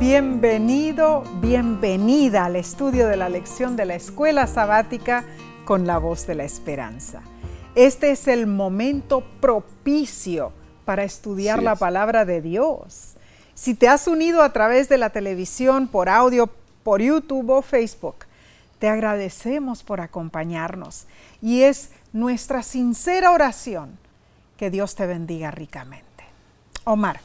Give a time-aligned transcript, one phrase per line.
[0.00, 5.26] Bienvenido, bienvenida al estudio de la lección de la escuela sabática
[5.66, 7.20] con la voz de la esperanza.
[7.74, 10.54] Este es el momento propicio
[10.86, 13.16] para estudiar Sí la palabra de Dios.
[13.52, 16.48] Si te has unido a través de la televisión, por audio,
[16.82, 18.24] por YouTube o Facebook,
[18.78, 21.08] te agradecemos por acompañarnos
[21.42, 23.98] y es nuestra sincera oración
[24.56, 26.24] que Dios te bendiga ricamente.
[26.84, 27.20] Omar,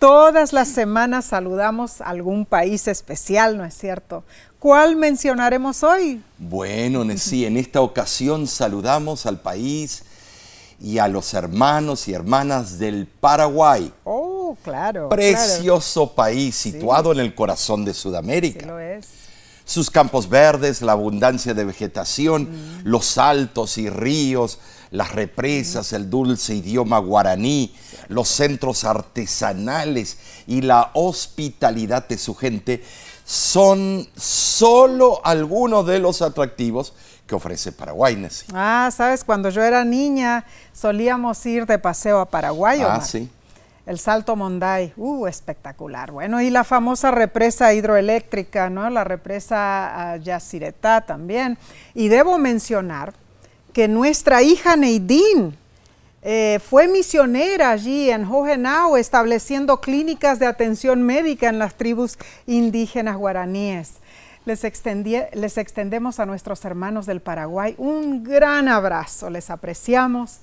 [0.00, 4.24] todas las semanas saludamos a algún país especial, ¿no es cierto?
[4.58, 6.22] ¿Cuál mencionaremos hoy?
[6.38, 10.02] Bueno, sí, en esta ocasión saludamos al país
[10.80, 13.92] y a los hermanos y hermanas del Paraguay.
[14.04, 15.10] Oh, claro.
[15.10, 17.94] Precioso país situado en el corazón de claro.
[17.94, 18.66] Sí Sudamérica.
[18.66, 19.06] lo es.
[19.66, 22.48] Sus campos verdes, la abundancia de vegetación,
[22.82, 24.58] los altos y ríos,
[24.90, 27.74] las represas, el dulce idioma guaraní,
[28.08, 32.82] los centros artesanales y la hospitalidad de su gente
[33.24, 36.92] son solo algunos de los atractivos
[37.26, 38.16] que ofrece Paraguay.
[38.16, 38.46] Nancy.
[38.52, 42.80] Ah, sabes, cuando yo era niña solíamos ir de paseo a Paraguay.
[42.84, 43.30] Ah, sí.
[43.86, 46.10] El Salto Monday, uh, espectacular.
[46.10, 48.90] Bueno, y la famosa represa hidroeléctrica, ¿no?
[48.90, 51.56] La represa ah, Yacyretá también.
[51.94, 53.14] Y debo mencionar
[53.72, 55.56] que nuestra hija Neidín
[56.22, 63.16] eh, fue misionera allí en Hohenau, estableciendo clínicas de atención médica en las tribus indígenas
[63.16, 63.94] guaraníes.
[64.44, 70.40] Les, les extendemos a nuestros hermanos del Paraguay un gran abrazo, les apreciamos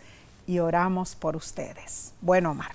[0.47, 2.14] y oramos por ustedes.
[2.22, 2.72] Bueno, Omar,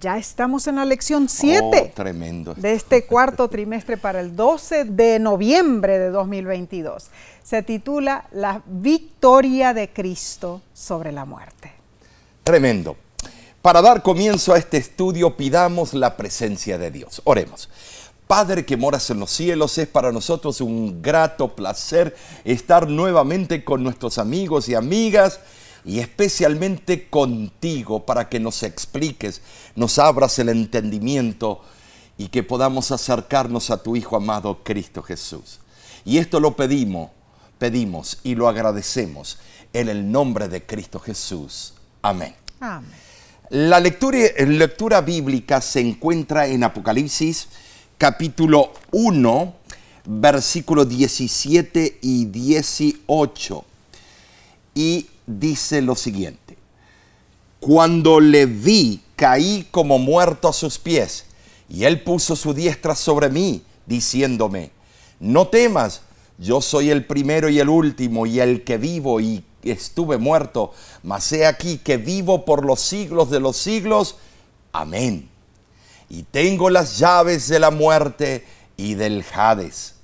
[0.00, 2.54] ya estamos en la lección 7 Oh, tremendo.
[2.54, 7.06] de este cuarto trimestre para el 12 de noviembre de 2022.
[7.42, 11.72] Se titula La victoria de Cristo sobre la muerte.
[12.44, 12.96] Tremendo.
[13.62, 17.20] Para dar comienzo a este estudio, pidamos la presencia de Dios.
[17.24, 17.68] Oremos.
[18.26, 22.14] Padre que moras en los cielos, es para nosotros un grato placer
[22.44, 25.40] estar nuevamente con nuestros amigos y amigas
[25.86, 29.40] y especialmente contigo para que nos expliques,
[29.76, 31.62] nos abras el entendimiento
[32.18, 35.60] y que podamos acercarnos a tu Hijo amado Cristo Jesús.
[36.04, 37.10] Y esto lo pedimos,
[37.58, 39.38] pedimos y lo agradecemos
[39.72, 41.74] en el nombre de Cristo Jesús.
[42.02, 42.34] Amén.
[42.58, 42.90] Amén.
[43.50, 47.48] La lectura, lectura bíblica se encuentra en Apocalipsis
[47.96, 49.54] capítulo 1,
[50.04, 53.64] versículo 17 y 18.
[54.74, 56.56] Y dice lo siguiente.
[57.60, 61.26] Cuando le vi, caí como muerto a sus pies,
[61.68, 64.70] y él puso su diestra sobre mí, diciéndome,
[65.18, 66.02] no temas,
[66.38, 70.72] yo soy el primero y el último, y el que vivo y estuve muerto,
[71.02, 74.16] mas he aquí que vivo por los siglos de los siglos.
[74.72, 75.28] Amén.
[76.08, 79.95] Y tengo las llaves de la muerte y del Hades.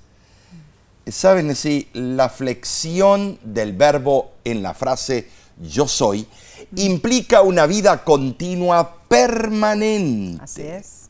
[1.07, 5.27] Saben, sí, la flexión del verbo en la frase
[5.61, 6.25] yo soy
[6.75, 10.43] implica una vida continua permanente.
[10.43, 11.09] Así es.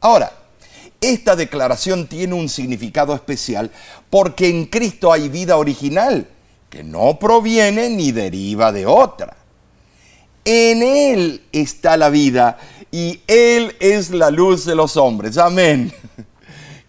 [0.00, 0.32] Ahora,
[1.00, 3.70] esta declaración tiene un significado especial
[4.08, 6.28] porque en Cristo hay vida original
[6.70, 9.36] que no proviene ni deriva de otra.
[10.44, 12.58] En Él está la vida
[12.90, 15.38] y Él es la luz de los hombres.
[15.38, 15.92] Amén.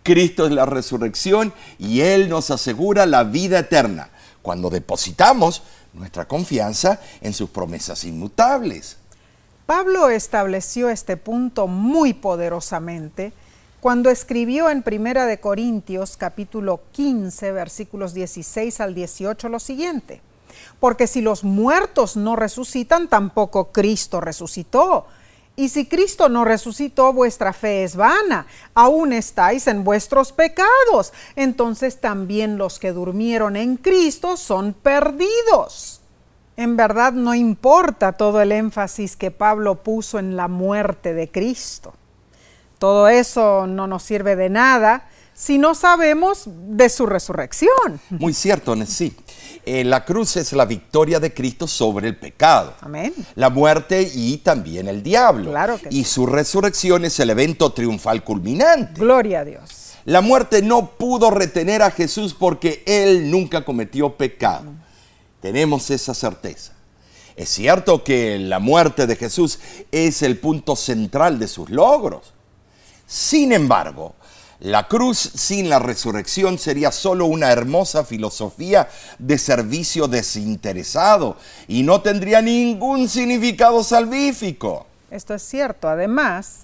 [0.03, 4.09] Cristo es la resurrección y Él nos asegura la vida eterna
[4.41, 8.97] cuando depositamos nuestra confianza en sus promesas inmutables.
[9.65, 13.31] Pablo estableció este punto muy poderosamente
[13.79, 20.21] cuando escribió en Primera de Corintios capítulo 15 versículos 16 al 18 lo siguiente:
[20.79, 25.07] Porque si los muertos no resucitan, tampoco Cristo resucitó.
[25.55, 31.13] Y si Cristo no resucitó, vuestra fe es vana, aún estáis en vuestros pecados.
[31.35, 36.01] Entonces también los que durmieron en Cristo son perdidos.
[36.57, 41.93] En verdad no importa todo el énfasis que Pablo puso en la muerte de Cristo.
[42.79, 47.99] Todo eso no nos sirve de nada si no sabemos de su resurrección.
[48.09, 49.15] Muy cierto, sí.
[49.65, 52.73] Eh, la cruz es la victoria de Cristo sobre el pecado.
[52.81, 53.13] Amén.
[53.35, 55.51] La muerte y también el diablo.
[55.51, 56.11] Claro que y sí.
[56.11, 58.99] su resurrección es el evento triunfal culminante.
[58.99, 59.93] Gloria a Dios.
[60.05, 64.73] La muerte no pudo retener a Jesús porque Él nunca cometió pecado.
[65.39, 66.73] Tenemos esa certeza.
[67.37, 69.59] Es cierto que la muerte de Jesús
[69.91, 72.33] es el punto central de sus logros.
[73.07, 74.15] Sin embargo,
[74.63, 78.87] la cruz sin la resurrección sería solo una hermosa filosofía
[79.19, 81.35] de servicio desinteresado
[81.67, 84.87] y no tendría ningún significado salvífico.
[85.11, 85.89] Esto es cierto.
[85.89, 86.61] Además,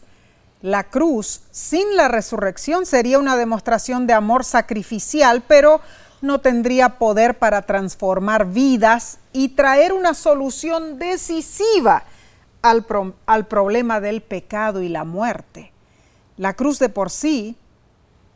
[0.62, 5.80] La cruz sin la resurrección sería una demostración de amor sacrificial, pero
[6.22, 12.04] no tendría poder para transformar vidas y traer una solución decisiva
[12.62, 12.86] al,
[13.26, 15.72] al, problema del pecado y la muerte.
[16.36, 17.56] La cruz de por sí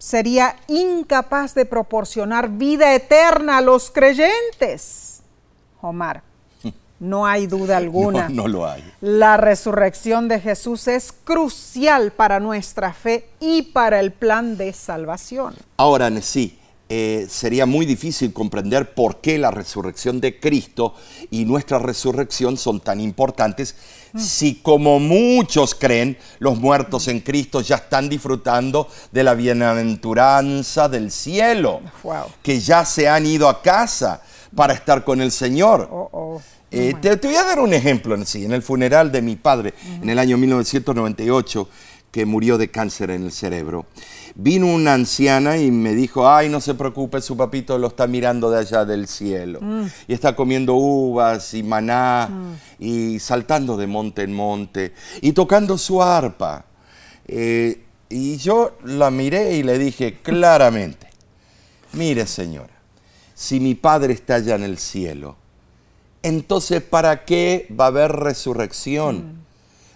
[0.03, 5.21] sería incapaz de proporcionar vida eterna a los creyentes.
[5.79, 6.21] Omar,
[6.99, 8.27] no hay duda alguna.
[8.27, 8.83] No, no, lo hay.
[8.99, 15.55] La resurrección de Jesús es crucial para nuestra fe y para el plan de salvación.
[15.77, 16.59] Ahora, sí,
[16.89, 20.93] eh, sería muy difícil comprender por qué la resurrección de Cristo
[21.31, 23.75] y nuestra resurrección son tan importantes
[24.11, 24.19] mm.
[24.19, 31.09] si como muchos creen, los muertos en Cristo ya están disfrutando de la bienaventuranza del
[31.09, 32.25] cielo, wow.
[32.43, 34.21] que ya se han ido a casa
[34.55, 35.89] para estar con el Señor.
[35.91, 36.41] Oh, oh.
[36.69, 38.45] Eh, te, te, voy a dar un ejemplo en sí.
[38.45, 41.69] En el funeral de mi padre, en el año 1998,
[42.13, 43.87] que murió de cáncer en el cerebro,
[44.35, 48.51] vino una anciana y me dijo, ay, no se preocupe, su papito lo está mirando
[48.51, 49.59] de allá del cielo.
[49.59, 49.85] Mm.
[50.07, 52.83] Y está comiendo uvas y maná mm.
[52.83, 56.65] y saltando de monte en monte y tocando su arpa.
[57.27, 61.07] Eh, y yo la miré y le dije claramente,
[61.93, 62.75] mire señora,
[63.33, 65.35] si mi padre está allá en el cielo,
[66.21, 69.15] entonces ¿para qué va a haber resurrección?
[69.15, 69.43] Mm.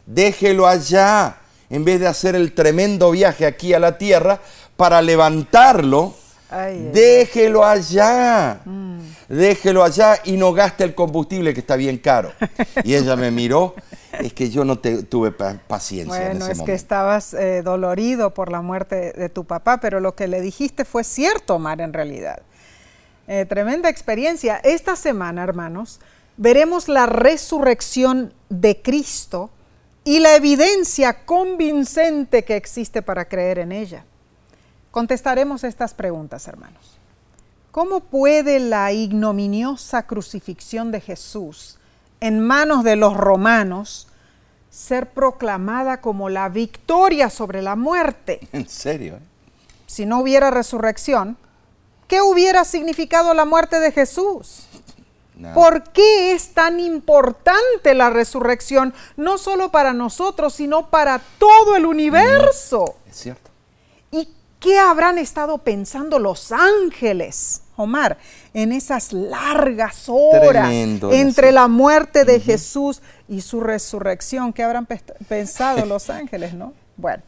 [0.08, 4.40] Déjelo allá, en vez de hacer el tremendo viaje aquí a la tierra
[4.76, 6.16] para levantarlo.
[6.50, 9.00] Ay, déjelo allá, mm.
[9.28, 12.32] déjelo allá y no gaste el combustible que está bien caro.
[12.86, 13.76] Y ella me miró,
[14.14, 16.66] es que yo no te, tuve paciencia bueno, en ese es momento.
[16.66, 20.86] que estabas eh, dolorido por la muerte de tu papá, pero lo que le dijiste
[20.86, 22.42] fue cierto, Omar, en realidad.
[23.28, 24.56] Eh, tremenda experiencia.
[24.64, 26.00] Esta semana, hermanos,
[26.38, 29.50] veremos la resurrección de Cristo
[30.08, 34.06] y la evidencia convincente que existe para creer en ella.
[34.90, 36.98] Contestaremos estas preguntas, hermanos.
[37.72, 41.78] ¿Cómo puede la ignominiosa crucifixión de Jesús
[42.22, 44.08] en manos de los romanos
[44.70, 48.48] ser proclamada como la victoria sobre la muerte?
[48.54, 49.16] ¿En serio?
[49.16, 49.22] Eh?
[49.88, 51.36] Si no hubiera resurrección,
[52.08, 54.70] ¿qué hubiera significado la muerte de Jesús?
[55.54, 58.94] ¿Por qué es tan importante la resurrección?
[59.16, 62.96] No solo para nosotros, sino para todo el universo.
[63.08, 63.52] Es cierto.
[64.12, 64.30] ¿Y
[64.60, 68.18] qué habrán estado pensando los ángeles, Omar,
[68.54, 72.44] en esas largas horas Tremendo, entre la muerte de uh -huh.
[72.44, 74.54] Jesús y su resurrección?
[74.54, 76.74] ¿Qué habrán pe pensado los ángeles, no?
[76.96, 77.22] Bueno,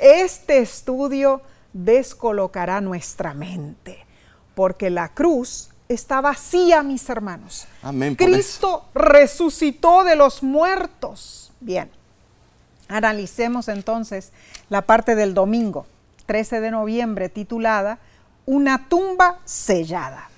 [0.00, 4.06] este estudio descolocará nuestra mente,
[4.54, 7.66] porque la cruz está vacía, mis hermanos.
[7.82, 8.14] Amén.
[8.14, 11.52] Cristo resucitó de los muertos.
[11.60, 11.90] Bien,
[12.88, 14.32] analicemos entonces
[14.68, 15.86] la parte del domingo,
[16.26, 17.98] 13 de noviembre, titulada
[18.46, 20.30] Una tumba sellada.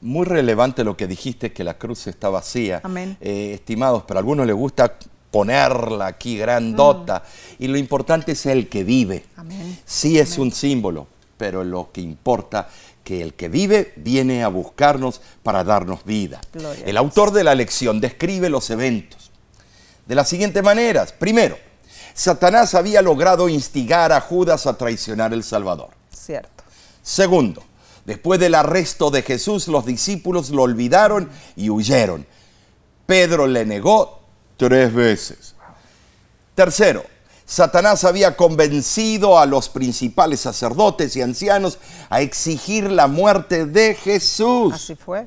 [0.00, 2.80] Muy relevante lo que dijiste, que la cruz está vacía.
[2.82, 3.16] Amén.
[3.20, 4.96] Eh, estimados, pero a algunos les gusta
[5.30, 7.22] ponerla aquí grandota.
[7.58, 7.62] Mm.
[7.64, 9.24] Y lo importante es el que vive.
[9.36, 9.78] Amén.
[9.84, 10.46] Sí es Amén.
[10.46, 11.06] un símbolo,
[11.36, 12.68] pero lo que importa
[13.04, 16.40] que el que vive viene a buscarnos para darnos vida.
[16.52, 19.30] Gloria el autor de la lección describe los eventos
[20.06, 21.12] de las siguientes maneras.
[21.12, 21.56] Primero,
[22.14, 25.90] Satanás había logrado instigar a Judas a traicionar el Salvador.
[26.12, 26.64] Cierto.
[27.02, 27.62] Segundo,
[28.04, 32.26] después del arresto de Jesús, los discípulos lo olvidaron y huyeron.
[33.06, 34.20] Pedro le negó
[34.56, 35.54] tres veces.
[36.54, 37.04] Tercero,
[37.50, 44.72] Satanás había convencido a los principales sacerdotes y ancianos a exigir la muerte de Jesús.
[44.72, 45.26] Así fue.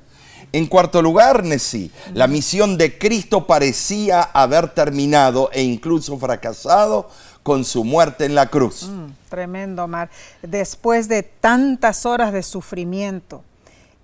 [0.53, 7.09] En cuarto lugar, Nesí, la misión de Cristo parecía haber terminado e incluso fracasado
[7.43, 8.83] con su muerte en la cruz.
[8.83, 10.09] Mm, tremendo, Mar.
[10.41, 13.43] Después de tantas horas de sufrimiento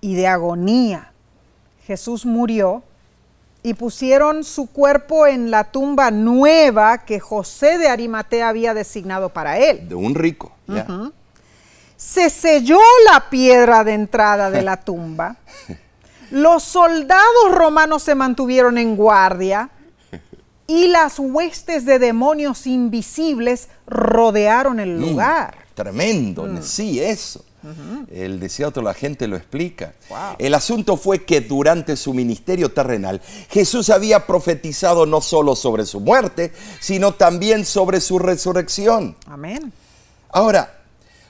[0.01, 1.13] y de agonía,
[1.87, 2.83] Jesús murió
[3.61, 9.57] y pusieron su cuerpo en la tumba nueva que José de Arimatea había designado para
[9.59, 9.87] él.
[9.89, 10.53] De un rico.
[10.67, 11.11] Uh -huh.
[11.97, 12.79] Se selló
[13.11, 15.35] la piedra de entrada de la tumba.
[16.31, 19.69] Los soldados romanos se mantuvieron en guardia
[20.67, 25.55] y las huestes de demonios invisibles rodearon el lugar.
[25.55, 26.61] Mm, tremendo, mm.
[26.61, 27.43] sí, eso.
[27.63, 28.07] Uh -huh.
[28.11, 29.93] El desierto la gente lo explica.
[30.09, 30.35] Wow.
[30.37, 35.99] El asunto fue que durante su ministerio terrenal Jesús había profetizado no solo sobre su
[35.99, 39.15] muerte, sino también sobre su resurrección.
[39.27, 39.73] Amén.
[40.29, 40.79] Ahora,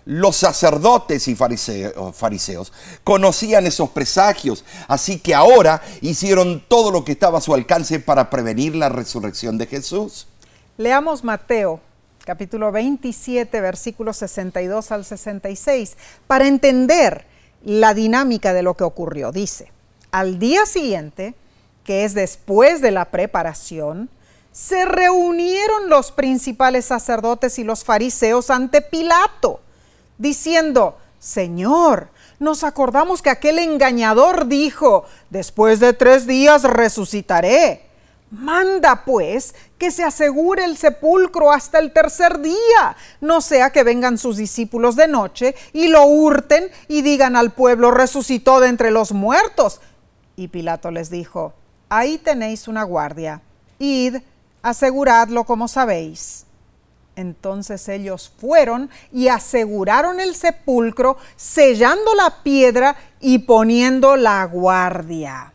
[0.06, 7.38] los sacerdotes y fariseos, conocían esos presagios, así que ahora hicieron todo lo que estaba
[7.38, 10.28] a su alcance para prevenir la resurrección de Jesús.
[10.78, 11.80] Leamos Mateo
[12.26, 15.98] capítulo 27, versículos 62 al 66,
[16.28, 17.26] para entender
[17.64, 19.32] la dinámica de lo que ocurrió.
[19.32, 19.72] Dice,
[20.12, 21.36] al día siguiente,
[21.84, 24.10] que es después de la preparación,
[24.52, 29.62] se reunieron los principales sacerdotes y los fariseos ante Pilato,
[30.18, 32.10] diciendo, Señor,
[32.40, 37.89] nos acordamos que aquel engañador dijo, después de tres días resucitaré.
[38.32, 44.20] Manda pues que se asegure el sepulcro hasta el tercer día, no sea que vengan
[44.20, 49.14] sus discípulos de noche y lo hurten y digan al pueblo, resucitó de entre los
[49.14, 49.82] muertos.
[50.36, 51.54] Y Pilato les dijo,
[51.90, 53.42] ahí tenéis una guardia,
[53.80, 54.18] id,
[54.62, 56.46] aseguradlo como sabéis.
[57.16, 65.52] Entonces ellos fueron y aseguraron el sepulcro, sellando la piedra y poniendo la guardia.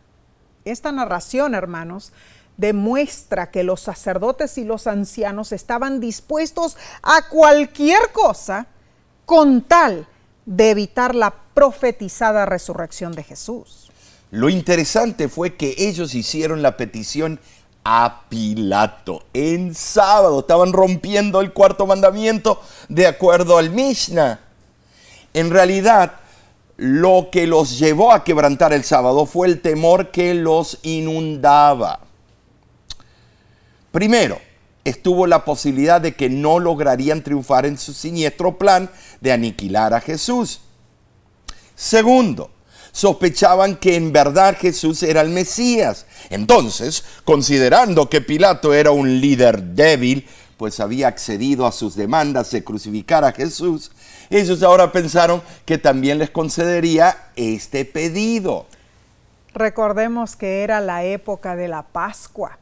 [0.67, 2.13] Esta narración, hermanos,
[2.57, 8.67] demuestra que los sacerdotes y los ancianos estaban dispuestos a cualquier cosa
[9.27, 10.07] con tal
[10.47, 13.91] de evitar la profetizada resurrección de Jesús.
[14.31, 17.39] Lo interesante fue que ellos hicieron la petición
[17.85, 20.41] a Pilato en sábado.
[20.41, 24.41] Estaban rompiendo el cuarto mandamiento de acuerdo al Mishnah.
[25.35, 26.15] En realidad,
[26.77, 32.01] lo que los llevó a quebrantar el sábado fue el temor que los inundaba.
[33.95, 34.41] Primero,
[34.83, 40.01] estuvo la posibilidad de que no lograrían triunfar en su siniestro plan de aniquilar a
[40.01, 40.63] Jesús.
[41.77, 42.51] Segundo,
[42.91, 46.07] sospechaban que en verdad Jesús era el Mesías.
[46.29, 52.65] Entonces, considerando que Pilato era un líder débil, pues había accedido a sus demandas de
[52.65, 53.93] crucificar a Jesús,
[54.29, 58.67] ellos ahora pensaron que también les concedería este pedido.
[59.53, 62.59] Recordemos que era la época de la Pascua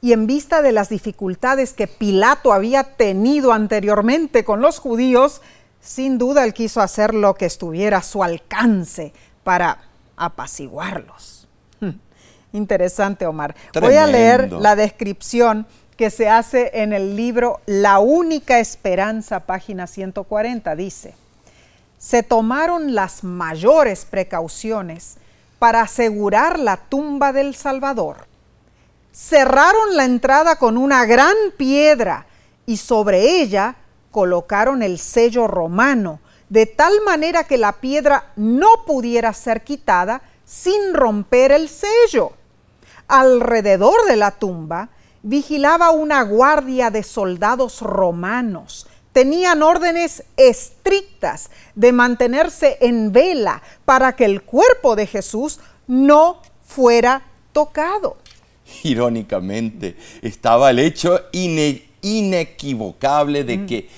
[0.00, 5.40] y en vista de las dificultades que Pilato había tenido anteriormente con los judíos,
[5.80, 9.12] sin duda él quiso hacer lo que estuviera a su alcance
[9.42, 9.78] para
[10.16, 11.48] apaciguarlos.
[12.52, 13.54] Interesante, Omar.
[13.80, 19.86] Voy a leer la descripción que se hace en el libro La única esperanza, página
[19.86, 20.76] 140.
[20.76, 21.14] Dice,
[21.98, 25.16] se tomaron las mayores precauciones
[25.58, 28.26] para asegurar la tumba del Salvador
[29.16, 32.26] cerraron la entrada con una gran piedra
[32.66, 33.76] y sobre ella
[34.10, 36.20] colocaron el sello romano,
[36.50, 42.32] de tal manera que la piedra no pudiera ser quitada sin romper el sello.
[43.08, 44.90] Alrededor de la tumba
[45.22, 48.86] vigilaba una guardia de soldados romanos.
[49.12, 57.22] Tenían órdenes estrictas de mantenerse en vela para que el cuerpo de Jesús no fuera
[57.52, 58.18] tocado.
[58.84, 61.20] irónicamente, estaba el hecho
[62.02, 63.66] inequivocable de mm.
[63.66, 63.88] que,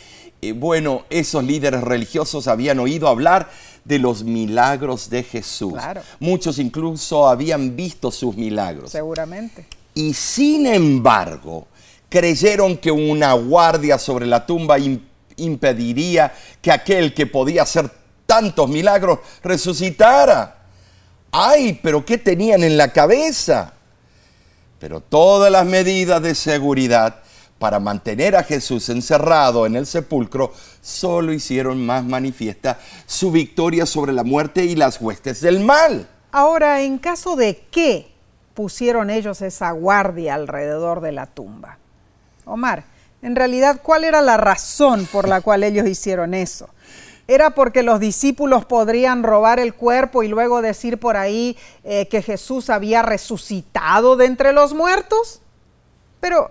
[0.40, 3.50] eh, bueno, esos líderes religiosos habían oído hablar
[3.84, 5.74] de los milagros de Jesús.
[6.20, 8.92] Muchos incluso habían visto sus milagros.
[8.92, 9.66] Seguramente.
[9.94, 11.66] Y sin embargo,
[12.08, 14.76] creyeron que una guardia sobre la tumba
[15.36, 17.90] impediría que aquel que podía hacer
[18.26, 20.56] tantos milagros resucitara.
[21.32, 23.72] ¡Ay, pero qué tenían en la cabeza!
[24.78, 27.16] Pero todas las medidas de seguridad
[27.58, 34.12] para mantener a Jesús encerrado en el sepulcro solo hicieron más manifiesta su victoria sobre
[34.12, 36.08] la muerte y las huestes del mal.
[36.30, 38.12] Ahora, en caso de qué
[38.54, 41.78] pusieron ellos esa guardia alrededor de la tumba.
[42.44, 42.84] Omar,
[43.22, 46.68] en realidad, ¿cuál era la razón por la cual ellos hicieron eso?
[47.30, 52.22] ¿Era porque los discípulos podrían robar el cuerpo y luego decir por ahí eh, que
[52.22, 55.42] Jesús había resucitado de entre los muertos?
[56.20, 56.48] Pero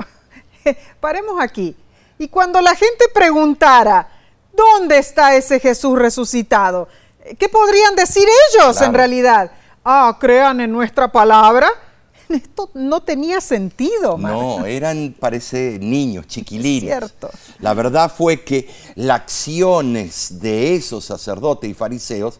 [0.99, 1.75] paremos aquí.
[2.19, 4.07] Y cuando la gente preguntara,
[4.53, 6.87] ¿dónde está ese Jesús resucitado?
[7.39, 9.51] ¿Qué podrían decir ellos en realidad?
[9.83, 11.69] Ah, crean en nuestra palabra
[12.35, 14.17] esto no tenía sentido.
[14.17, 16.89] No, eran, parece, niños, chiquilines.
[16.89, 17.29] Cierto.
[17.59, 22.39] La verdad fue que las acciones de esos sacerdotes y fariseos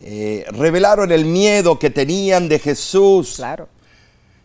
[0.00, 3.34] eh, revelaron el miedo que tenían de Jesús.
[3.36, 3.68] Claro.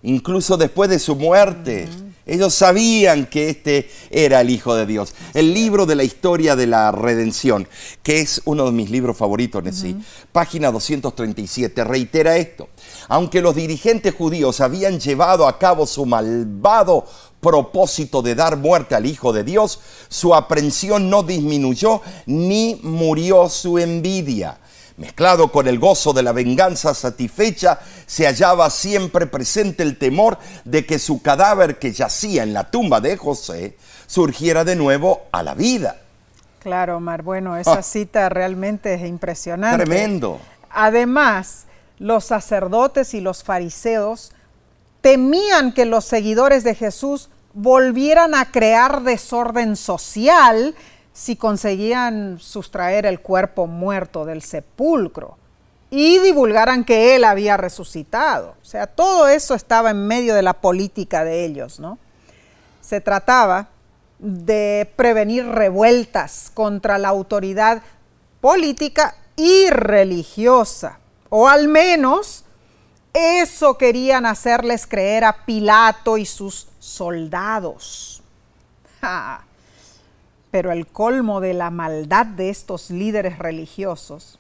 [0.04, 1.88] Incluso después de su muerte.
[2.30, 5.16] Ellos sabían que este era el Hijo de Dios.
[5.34, 7.68] El libro de la historia de la redención,
[8.04, 9.96] que es uno de mis libros favoritos en sí,
[10.32, 12.70] página 237, reitera esto.
[13.10, 17.06] Aunque los dirigentes judíos habían llevado a cabo su malvado
[17.42, 23.78] propósito de dar muerte al Hijo de Dios, su aprensión no disminuyó ni murió su
[23.78, 24.60] envidia
[25.00, 30.86] Mezclado con el gozo de la venganza satisfecha, se hallaba siempre presente el temor de
[30.86, 35.54] que su cadáver que yacía en la tumba de José surgiera de nuevo a la
[35.54, 36.02] vida.
[36.60, 37.24] Claro, Omar.
[37.24, 37.82] Bueno, esa Ah.
[37.82, 39.86] cita realmente es impresionante.
[39.86, 40.38] Tremendo.
[40.70, 41.64] Además,
[42.00, 44.32] los sacerdotes y los fariseos
[45.02, 50.76] temían que los seguidores de Jesús volvieran a crear desorden social
[51.14, 55.38] si conseguían sustraer el cuerpo muerto del sepulcro
[55.90, 58.56] y divulgaran que él había resucitado.
[58.62, 61.98] O sea, todo eso estaba en medio de la política de ellos, ¿no?
[62.82, 63.70] Se trataba
[64.20, 67.82] de prevenir revueltas contra la autoridad
[68.42, 72.46] política y religiosa, o al menos
[73.14, 78.22] eso querían hacerles creer a Pilato y sus soldados.
[80.52, 84.40] Pero el colmo de la maldad de estos líderes religiosos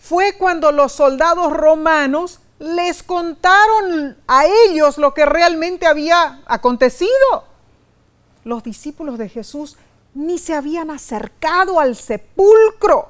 [0.00, 7.44] fue cuando los soldados romanos les contaron a ellos lo que realmente había acontecido.
[8.44, 9.76] Los discípulos de Jesús
[10.14, 13.08] ni se habían acercado al sepulcro,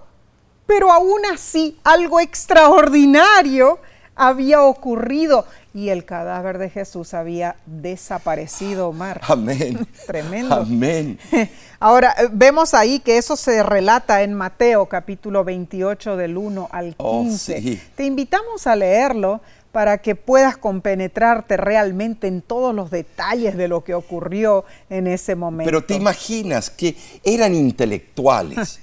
[0.66, 3.78] pero aún así algo extraordinario
[4.16, 5.44] había ocurrido
[5.74, 9.20] y el cadáver de Jesús había desaparecido, Omar.
[9.26, 9.88] Amén.
[10.06, 10.54] Tremendo.
[10.54, 11.18] Amén.
[11.80, 16.94] Ahora, eh, vemos ahí que eso se relata en Mateo capítulo 28 del 1 al
[16.94, 16.96] 15.
[16.98, 17.80] Oh, sí.
[17.96, 19.40] Te invitamos a leerlo
[19.72, 25.34] para que puedas compenetrarte realmente en todos los detalles de lo que ocurrió en ese
[25.34, 25.68] momento.
[25.68, 28.78] Pero te imaginas que eran intelectuales,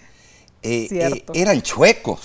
[0.64, 2.20] eh, eh, eran chuecos,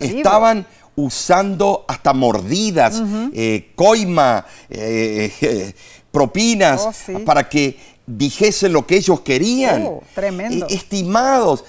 [0.00, 0.66] estaban
[0.96, 5.72] usando hasta mordidas, eh, coima, eh,
[6.10, 7.12] propinas, Oh, sí.
[7.24, 9.86] para que dijesen lo que ellos querían.
[9.86, 10.66] Oh, tremendo.
[10.68, 11.64] Estimados,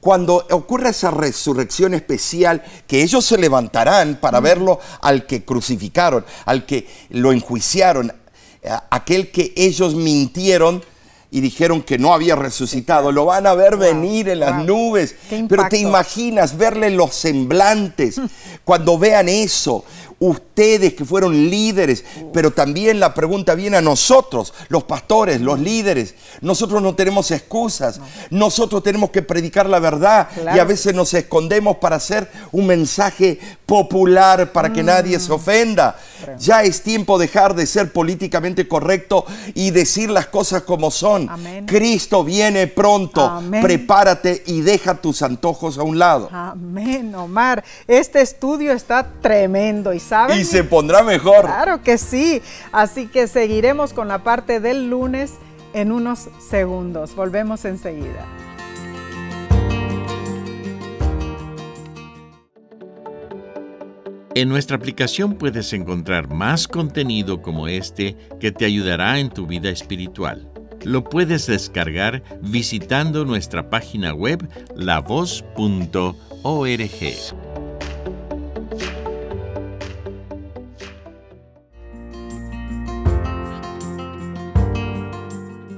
[0.00, 6.66] cuando ocurra esa resurrección especial, que ellos se levantarán para verlo al que crucificaron, al
[6.66, 8.12] que lo enjuiciaron,
[8.90, 10.82] aquel que ellos mintieron
[11.34, 14.66] y dijeron que no había resucitado, lo van a ver Wow, venir en las wow.
[14.66, 15.16] nubes.
[15.48, 18.20] Pero te imaginas verle los semblantes
[18.64, 19.82] cuando vean eso.
[20.24, 26.14] Ustedes que fueron líderes, pero también la pregunta viene a nosotros, los pastores, los líderes.
[26.40, 28.00] Nosotros no tenemos excusas.
[28.30, 33.40] Nosotros tenemos que predicar la verdad y a veces nos escondemos para hacer un mensaje
[33.66, 35.96] popular para que nadie se ofenda.
[36.38, 41.30] Ya es tiempo de dejar de ser políticamente correcto y decir las cosas como son.
[41.30, 41.64] Amén.
[41.66, 43.22] Cristo viene pronto.
[43.22, 43.62] Amén.
[43.62, 46.28] Prepárate y deja tus antojos a un lado.
[46.30, 47.64] Amén, Omar.
[47.88, 50.00] Este estudio está tremendo y
[50.36, 51.46] Y se pondrá mejor.
[51.46, 52.42] Claro que sí.
[52.70, 55.34] Así que seguiremos con la parte del lunes
[55.72, 57.14] en unos segundos.
[57.14, 58.26] Volvemos enseguida.
[64.34, 69.68] En nuestra aplicación puedes encontrar más contenido como este que te ayudará en tu vida
[69.68, 70.50] espiritual.
[70.84, 75.42] Lo puedes descargar visitando nuestra página web lavoz.org.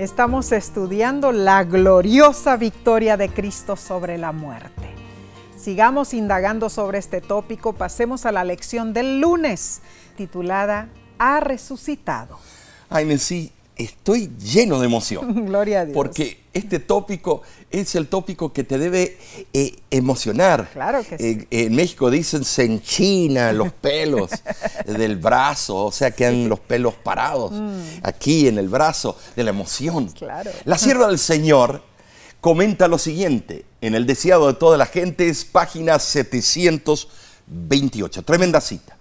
[0.05, 4.95] Estamos estudiando la gloriosa victoria de Cristo sobre la muerte.
[5.57, 7.73] Sigamos indagando sobre este tópico.
[7.73, 9.81] Pasemos a la lección del lunes,
[10.15, 12.39] titulada Ha resucitado.
[12.91, 15.47] Ay, Nancy, estoy lleno de emoción.
[15.47, 15.95] Gloria a Dios.
[15.95, 19.19] Porque este tópico es el tópico que te debe
[19.53, 20.71] eh, emocionar.
[20.73, 21.47] Claro que sí.
[21.51, 24.31] Eh, en México dicen se enchinan los pelos
[24.87, 27.53] del brazo, o sea, quedan los pelos parados
[28.03, 30.05] aquí en el brazo de la emoción.
[30.05, 30.13] Mm.
[30.13, 30.51] Claro.
[30.65, 31.83] La sierva del Señor
[32.41, 38.23] comenta lo siguiente en el deseado de toda la gente, es página 728.
[38.23, 38.97] Tremenda cita.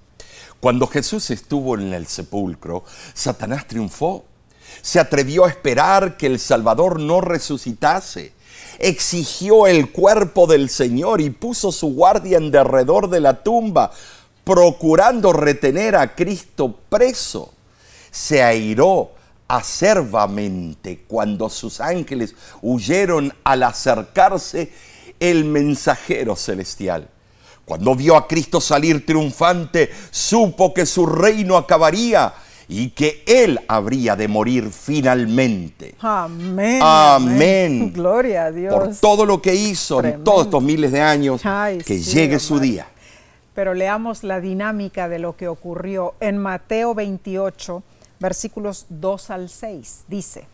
[0.59, 4.25] Cuando Jesús estuvo en el sepulcro, Satanás triunfó.
[4.81, 8.33] Se atrevió a esperar que el Salvador no resucitase.
[8.79, 13.91] Exigió el cuerpo del Señor y puso su guardia en derredor de la tumba,
[14.43, 17.53] procurando retener a Cristo preso.
[18.11, 19.11] Se airó
[19.47, 24.71] acerbamente cuando sus ángeles huyeron al acercarse
[25.19, 27.09] el mensajero celestial.
[27.65, 32.33] Cuando vio a Cristo salir triunfante, supo que su reino acabaría
[32.73, 35.93] y que él habría de morir finalmente.
[35.99, 36.79] Amén.
[36.81, 37.93] Amén.
[37.93, 38.73] Gloria a Dios.
[38.73, 42.39] Por todo lo que hizo en todos estos miles de años, Ay, que sí, llegue
[42.39, 42.87] su día.
[43.53, 47.83] Pero leamos la dinámica de lo que ocurrió en Mateo 28,
[48.19, 50.05] versículos 2 al 6.
[50.07, 50.47] Dice,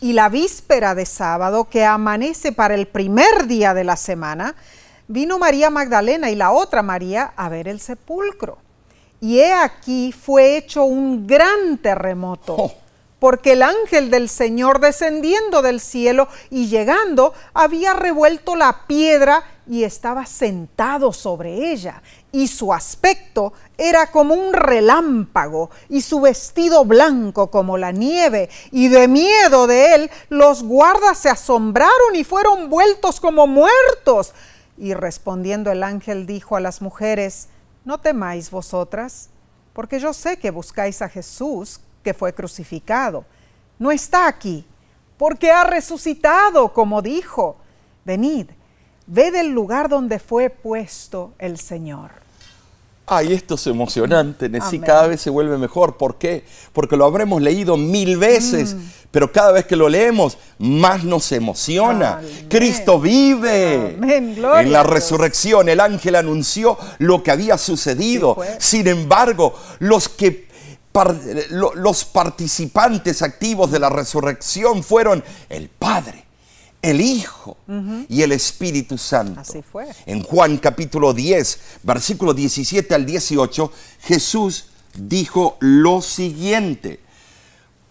[0.00, 4.54] y la víspera de sábado, que amanece para el primer día de la semana,
[5.06, 8.56] vino María Magdalena y la otra María a ver el sepulcro.
[9.20, 12.54] Y he aquí fue hecho un gran terremoto.
[12.56, 12.72] Oh.
[13.18, 19.82] Porque el ángel del Señor descendiendo del cielo y llegando había revuelto la piedra y
[19.82, 22.00] estaba sentado sobre ella.
[22.30, 28.50] Y su aspecto era como un relámpago y su vestido blanco como la nieve.
[28.70, 34.32] Y de miedo de él los guardas se asombraron y fueron vueltos como muertos.
[34.76, 37.48] Y respondiendo el ángel dijo a las mujeres,
[37.84, 39.30] no temáis vosotras,
[39.72, 43.24] porque yo sé que buscáis a Jesús que fue crucificado.
[43.78, 44.66] No está aquí,
[45.16, 47.56] porque ha resucitado, como dijo.
[48.04, 48.50] Venid,
[49.06, 52.10] ved el lugar donde fue puesto el Señor.
[53.10, 55.96] Ay, esto es emocionante, Nesí, cada vez se vuelve mejor.
[55.96, 56.44] ¿Por qué?
[56.72, 58.78] Porque lo habremos leído mil veces, Mm.
[59.10, 62.18] pero cada vez que lo leemos, más nos emociona.
[62.18, 62.46] Amén.
[62.50, 63.96] Cristo vive.
[63.96, 68.36] Amén, gloria en la resurrección, el ángel anunció lo que había sucedido.
[68.40, 68.48] Sí.
[68.58, 70.46] Sin embargo, los que
[70.92, 71.16] par-
[71.50, 76.24] los participantes activos de la resurrección fueron el Padre,
[76.90, 77.56] el Hijo
[78.08, 79.40] y el Espíritu Santo.
[79.40, 79.86] Así fue.
[80.06, 87.00] En Juan capítulo 10, versículo 17 al 18, Jesús dijo lo siguiente,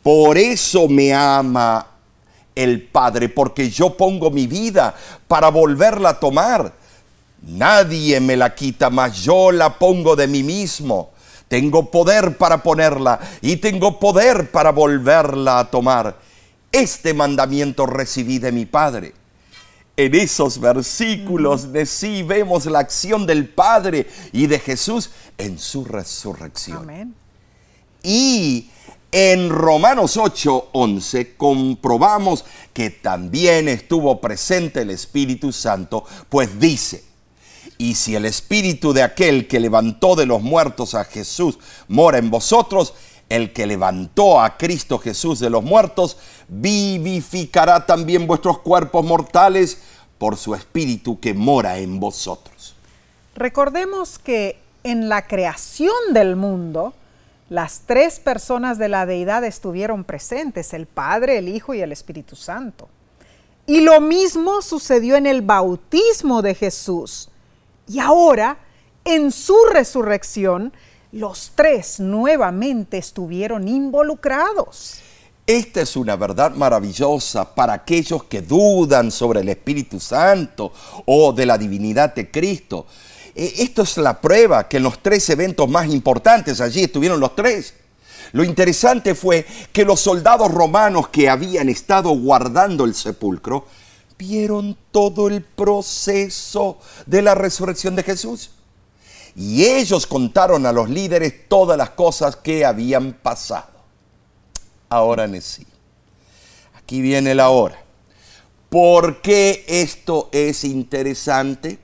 [0.02, 1.86] por eso me ama
[2.56, 4.96] el Padre, porque yo pongo mi vida
[5.28, 6.74] para volverla a tomar.
[7.44, 11.12] Nadie me la quita, mas yo la pongo de mí mismo.
[11.48, 16.18] Tengo poder para ponerla y tengo poder para volverla a tomar.
[16.72, 19.14] Este mandamiento recibí de mi Padre.
[19.96, 25.86] En esos versículos de sí vemos la acción del Padre y de Jesús en su
[25.86, 26.78] resurrección.
[26.78, 27.16] Amén.
[28.04, 28.70] Y
[29.12, 37.04] en Romanos 8, 11 comprobamos que también estuvo presente el Espíritu Santo, pues dice,
[37.78, 42.30] y si el Espíritu de aquel que levantó de los muertos a Jesús mora en
[42.30, 42.94] vosotros,
[43.30, 49.80] el que levantó a Cristo Jesús de los muertos, vivificará también vuestros cuerpos mortales
[50.18, 52.76] por su Espíritu que mora en vosotros.
[53.36, 56.94] Recordemos que en la creación del mundo,
[57.50, 62.36] las tres personas de la deidad estuvieron presentes, el Padre, el Hijo y el Espíritu
[62.36, 62.88] Santo.
[63.66, 67.30] Y lo mismo sucedió en el bautismo de Jesús.
[67.88, 68.58] Y ahora,
[69.04, 70.74] en su resurrección,
[71.12, 75.02] los tres nuevamente estuvieron involucrados.
[75.46, 80.74] Esta es una verdad maravillosa para aquellos que dudan sobre el Espíritu Santo
[81.06, 82.86] o de la divinidad de Cristo.
[83.34, 87.34] Eh, Esto es la prueba que en los tres eventos más importantes allí estuvieron los
[87.34, 87.76] tres.
[88.34, 93.66] Lo interesante fue que los soldados romanos que habían estado guardando el sepulcro
[94.18, 98.52] vieron todo el proceso de la resurrección de Jesús.
[99.38, 103.78] Y ellos contaron a los líderes todas las cosas que habían pasado
[104.90, 105.66] ahora sí.
[106.76, 107.78] Aquí viene la hora.
[108.70, 111.80] ¿Por qué esto es interesante?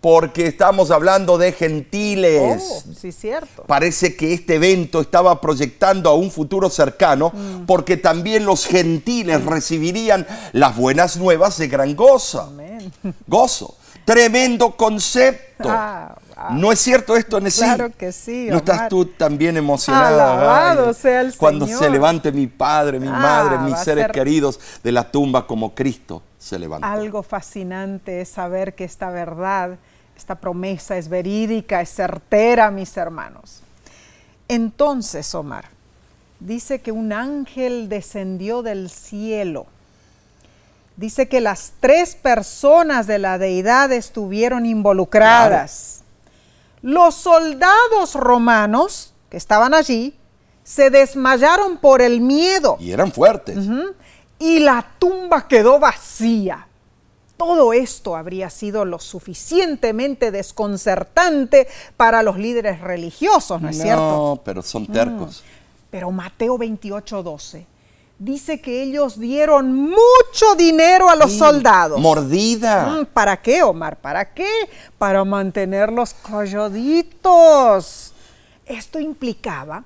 [0.00, 2.62] Porque estamos hablando de gentiles.
[2.62, 3.62] Oh, sí, cierto.
[3.64, 7.32] Parece que este evento estaba proyectando a un futuro cercano
[7.66, 12.42] porque también los gentiles recibirían las buenas nuevas de gran gozo.
[12.42, 12.92] Amén.
[13.26, 13.76] Gozo.
[14.04, 15.44] Tremendo concepto.
[15.66, 16.58] Ah, wow.
[16.58, 17.62] ¿No es cierto esto, Nesí?
[17.62, 18.88] Claro que sí, ¿No estás Omar.
[18.88, 20.32] tú también emocionada?
[20.34, 21.82] Alabado Ay, sea el Cuando Señor.
[21.82, 25.74] se levante mi padre, mi Ah, madre, mis seres ser- queridos de la tumba como
[25.74, 26.86] Cristo se levantó.
[26.86, 29.78] Algo fascinante es saber que esta verdad,
[30.16, 33.60] esta promesa es verídica, es certera, mis hermanos.
[34.48, 35.66] Entonces, Omar,
[36.40, 39.66] dice que un ángel descendió del cielo.
[40.96, 46.02] Dice que las tres personas de la deidad estuvieron involucradas.
[46.84, 50.14] Los soldados romanos que estaban allí
[50.64, 53.56] se desmayaron por el miedo Y eran fuertes.
[54.38, 56.68] y la tumba quedó vacía.
[57.38, 64.02] Todo esto habría sido lo suficientemente desconcertante para los líderes religiosos, ¿no es cierto?
[64.02, 64.16] Mm.
[64.36, 65.42] No, pero son tercos.
[65.90, 67.66] Pero Mateo 28, 12
[68.18, 72.00] dice que ellos dieron mucho dinero a los Sí, soldados.
[72.00, 72.86] Mordida.
[72.86, 73.96] Mm, ¿Para qué, Omar?
[73.96, 74.48] ¿Para qué?
[74.98, 78.12] Para mantenerlos calladitos.
[78.66, 79.84] Esto implicaba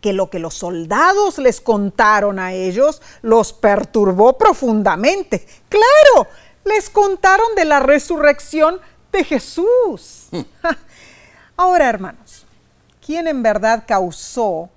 [0.00, 5.46] que lo que los soldados les contaron a ellos los perturbó profundamente.
[5.68, 6.28] Claro,
[6.64, 8.80] les contaron de la resurrección
[9.12, 10.28] de Jesús.
[11.56, 12.46] Ahora, hermanos,
[13.04, 14.68] ¿quién en verdad causó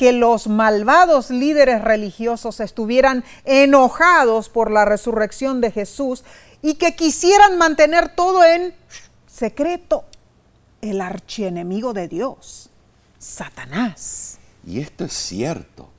[0.00, 6.24] que los malvados líderes religiosos estuvieran enojados por la resurrección de Jesús
[6.62, 8.74] y que quisieran mantener todo en
[9.26, 10.06] secreto.
[10.80, 12.70] El archienemigo de Dios,
[13.18, 14.38] Satanás.
[14.66, 15.90] Y esto es cierto.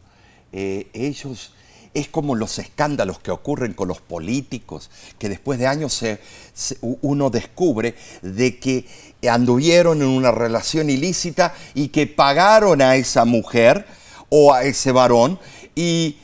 [0.51, 1.53] Eh, ellos
[1.93, 6.03] es como los escándalos que ocurren con los políticos, que después de años
[6.81, 8.85] uno descubre de que
[9.29, 13.85] anduvieron en una relación ilícita y que pagaron a esa mujer
[14.29, 15.39] o a ese varón
[15.75, 16.17] y,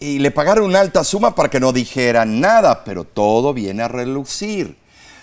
[0.00, 4.76] le pagaron una alta suma para que no dijeran nada, pero todo viene a relucir.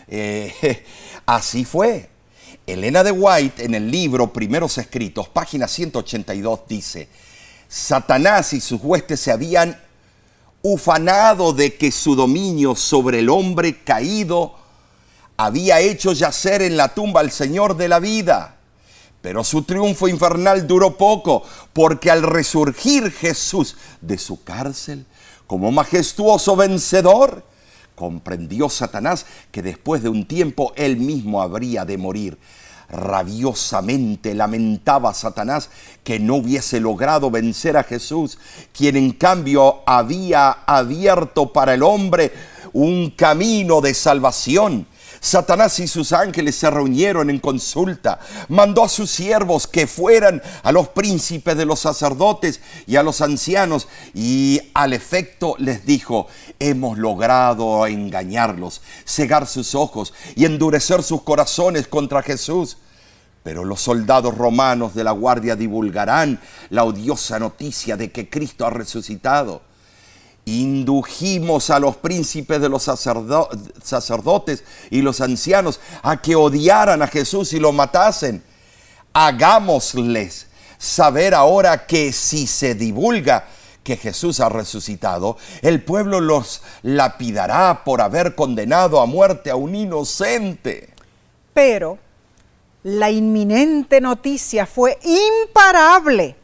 [0.08, 0.84] Eh,
[1.28, 2.10] así fue.
[2.66, 7.10] Elena de White en el libro Primeros Escritos, página 182, dice,
[7.68, 9.80] Satanás y sus huestes se habían
[10.64, 14.56] ufanado de que su dominio sobre el hombre caído
[15.38, 18.58] había hecho yacer en la tumba al Señor de la vida.
[19.22, 21.44] Pero su triunfo infernal duró poco,
[21.74, 25.06] porque al resurgir Jesús de su cárcel,
[25.48, 27.44] como majestuoso vencedor,
[27.96, 32.38] comprendió Satanás que después de un tiempo él mismo habría de morir.
[32.92, 35.70] Rabiosamente lamentaba Satanás
[36.04, 38.38] que no hubiese logrado vencer a Jesús,
[38.74, 42.34] quien en cambio había abierto para el hombre
[42.74, 44.88] un camino de salvación
[45.24, 50.72] Satanás y sus ángeles se reunieron en consulta, mandó a sus siervos que fueran a
[50.72, 56.26] los príncipes de los sacerdotes y a los ancianos y al efecto les dijo,
[56.58, 62.78] hemos logrado engañarlos, cegar sus ojos y endurecer sus corazones contra Jesús.
[63.44, 66.40] Pero los soldados romanos de la guardia divulgarán
[66.72, 69.62] la odiosa noticia de que Cristo ha resucitado
[70.46, 77.54] indujimos a los príncipes de los sacerdotes y los ancianos a que odiaran a Jesús
[77.54, 78.44] y lo matasen.
[79.14, 83.46] Hagámosles saber ahora que si se divulga
[83.84, 89.76] que Jesús ha resucitado, el pueblo los lapidará por haber condenado a muerte a un
[89.76, 90.94] inocente.
[91.54, 91.98] Pero
[92.84, 96.36] la inminente noticia fue imparable.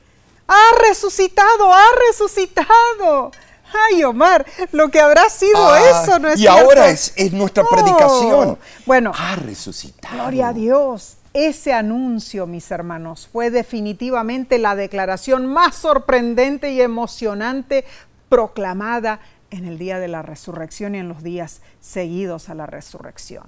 [0.48, 3.32] Ha resucitado, ha resucitado.
[3.74, 8.58] Ay, Omar, lo que habrá sido ah, eso, ¿no es Y ahora es, nuestra predicación.
[8.86, 10.16] Bueno, ha resucitado.
[10.16, 11.18] Gloria a Dios.
[11.34, 17.86] Ese anuncio, mis hermanos, fue definitivamente la declaración más sorprendente y emocionante
[18.30, 19.20] proclamada
[19.52, 23.46] en el día de la resurrección y en los días seguidos a la resurrección.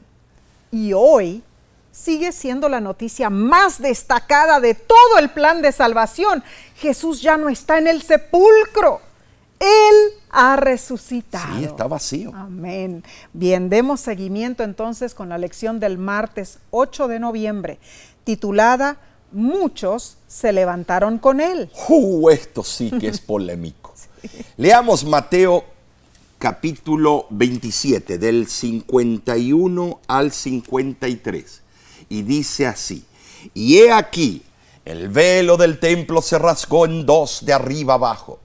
[0.71, 1.43] Y hoy
[1.91, 6.43] sigue siendo la noticia más destacada de todo el plan de salvación.
[6.75, 9.01] Jesús ya no está en el sepulcro.
[9.59, 11.57] Él ha resucitado.
[11.57, 12.31] Sí, está vacío.
[12.33, 13.03] Amén.
[13.33, 17.79] Bien, demos seguimiento entonces con la lección del martes 8 de noviembre,
[18.23, 18.97] titulada
[19.31, 21.69] Muchos se levantaron con él.
[21.87, 23.93] Uh, esto sí que es polémico.
[24.57, 25.65] Leamos Mateo
[26.39, 31.61] capítulo 27, del 51 al 53.
[32.09, 33.05] Y dice así,
[33.53, 34.41] y he aquí,
[34.83, 38.39] el velo del templo se rasgó en dos de arriba abajo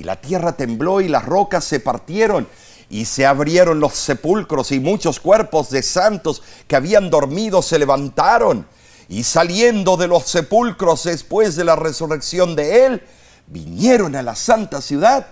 [0.00, 2.48] y la tierra tembló y las rocas se partieron
[2.88, 8.66] y se abrieron los sepulcros y muchos cuerpos de santos que habían dormido se levantaron.
[9.10, 13.02] Y saliendo de los sepulcros después de la resurrección de él,
[13.46, 15.26] vinieron a la santa ciudad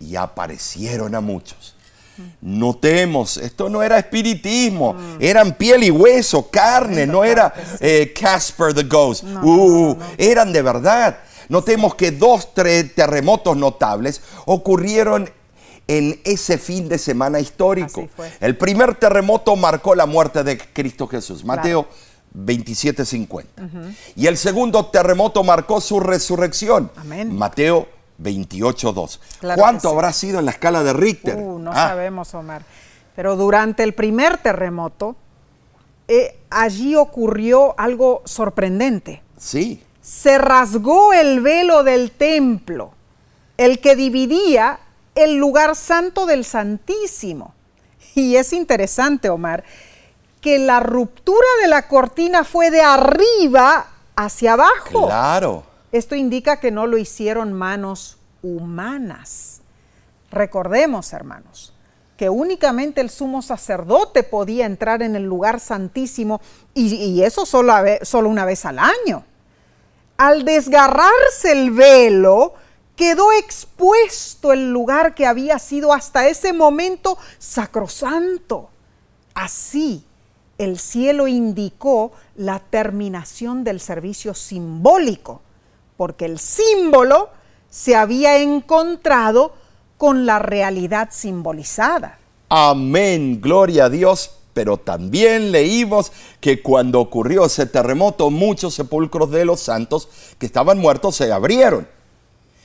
[0.00, 1.74] y aparecieron a muchos.
[2.40, 8.84] Notemos, esto no era espiritismo, eran piel y hueso, carne, no era eh, Casper the
[8.84, 11.18] Ghost, uh, eran de verdad.
[11.48, 15.30] Notemos que dos terremotos notables ocurrieron
[15.86, 18.08] en ese fin de semana histórico.
[18.40, 21.86] El primer terremoto marcó la muerte de Cristo Jesús, Mateo
[22.34, 23.94] 27:50.
[24.16, 26.90] Y el segundo terremoto marcó su resurrección,
[27.30, 29.20] Mateo 28:2.
[29.56, 31.36] ¿Cuánto habrá sido en la escala de Richter?
[31.36, 31.88] Uh, no ah.
[31.88, 32.62] sabemos, Omar.
[33.14, 35.14] Pero durante el primer terremoto,
[36.08, 39.22] eh, allí ocurrió algo sorprendente.
[39.38, 42.92] Sí se rasgó el velo del templo,
[43.56, 44.78] el que dividía
[45.14, 47.54] el lugar santo del Santísimo.
[48.14, 49.64] Y es interesante, Omar,
[50.42, 55.06] que la ruptura de la cortina fue de arriba hacia abajo.
[55.06, 55.64] Claro.
[55.90, 59.62] Esto indica que no lo hicieron manos humanas.
[60.30, 61.72] Recordemos, hermanos,
[62.18, 66.42] que únicamente el sumo sacerdote podía entrar en el lugar santísimo
[66.74, 69.24] y, eso solo, solo una vez al año
[70.16, 72.54] al desgarrarse el velo,
[72.96, 78.70] quedó expuesto el lugar que había sido hasta ese momento sacrosanto.
[79.34, 80.04] Así,
[80.58, 85.42] el cielo indicó la terminación del servicio simbólico,
[85.96, 87.30] porque el símbolo
[87.68, 89.54] se había encontrado
[89.98, 92.18] con la realidad simbolizada.
[92.48, 94.30] Amén, gloria a Dios.
[94.54, 100.78] Pero también leímos que cuando ocurrió ese terremoto, muchos sepulcros de los santos que estaban
[100.78, 101.88] muertos se abrieron.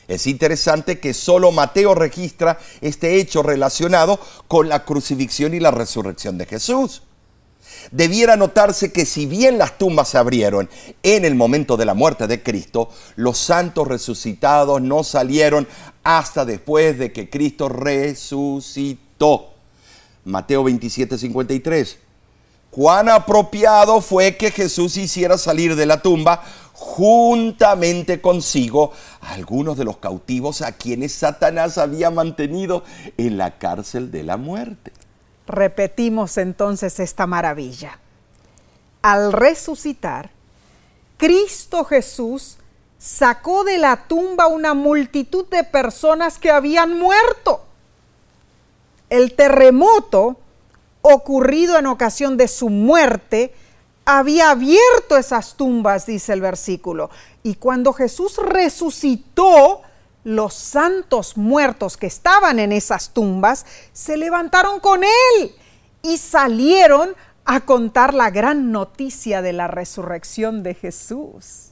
[0.08, 6.38] Es interesante que solo Mateo registra este hecho relacionado con la crucifixión y la resurrección
[6.38, 7.04] de Jesús.
[7.91, 10.69] Debiera notarse que si bien las tumbas se abrieron
[11.04, 15.67] en el momento de la muerte de Cristo, los santos resucitados no salieron
[16.04, 19.54] hasta después de que Cristo resucitó.
[20.26, 22.00] Mateo 27, 53.
[22.72, 29.84] Cuán apropiado fue que Jesús hiciera salir de la tumba juntamente consigo a algunos de
[29.84, 32.84] los cautivos a quienes Satanás había mantenido
[33.18, 34.94] en la cárcel de la muerte.
[35.48, 38.00] Repetimos entonces esta maravilla.
[39.02, 40.30] Al resucitar,
[41.18, 42.58] Cristo Jesús
[42.98, 47.66] sacó de la tumba una multitud de personas que habían muerto.
[49.10, 50.38] El terremoto
[51.02, 53.54] ocurrido en ocasión de su muerte
[54.06, 57.10] había abierto esas tumbas, dice el versículo.
[57.43, 59.82] Y cuando Jesús resucitó,
[60.24, 65.56] los santos muertos que estaban en esas tumbas se levantaron con él
[66.02, 71.69] y salieron a contar la gran noticia de la resurrección de Jesús.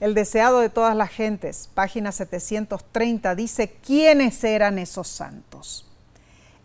[0.00, 5.83] El deseado de todas las gentes, página 730, dice quiénes eran esos santos.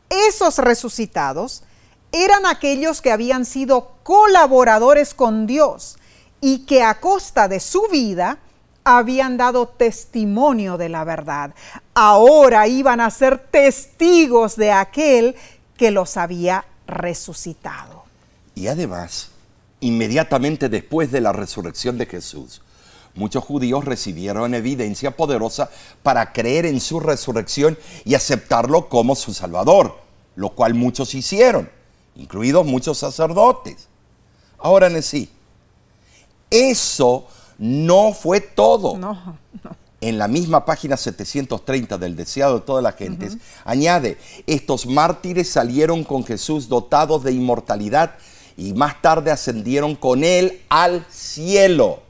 [0.09, 1.63] Esos resucitados
[2.11, 5.97] eran aquellos que habían sido colaboradores con Dios
[6.41, 8.39] y que a costa de su vida
[8.83, 11.53] habían dado testimonio de la verdad.
[11.93, 15.35] Ahora iban a ser testigos de aquel
[15.77, 18.03] que los había resucitado.
[18.55, 19.29] Y además,
[19.79, 22.61] inmediatamente después de la resurrección de Jesús,
[23.15, 25.69] muchos judíos recibieron evidencia poderosa
[26.03, 29.97] para creer en su resurrección y aceptarlo como su Salvador,
[30.35, 31.69] lo cual muchos hicieron
[32.19, 33.87] incluidos muchos sacerdotes.
[34.57, 35.29] Ahora, en sí,
[36.49, 38.99] eso no fue todo.
[40.01, 44.17] En la misma página 730 del Deseado de todas las gentes, añade,
[44.47, 48.15] estos mártires salieron con Jesús dotados de inmortalidad
[48.55, 52.01] y más tarde ascendieron con él al cielo.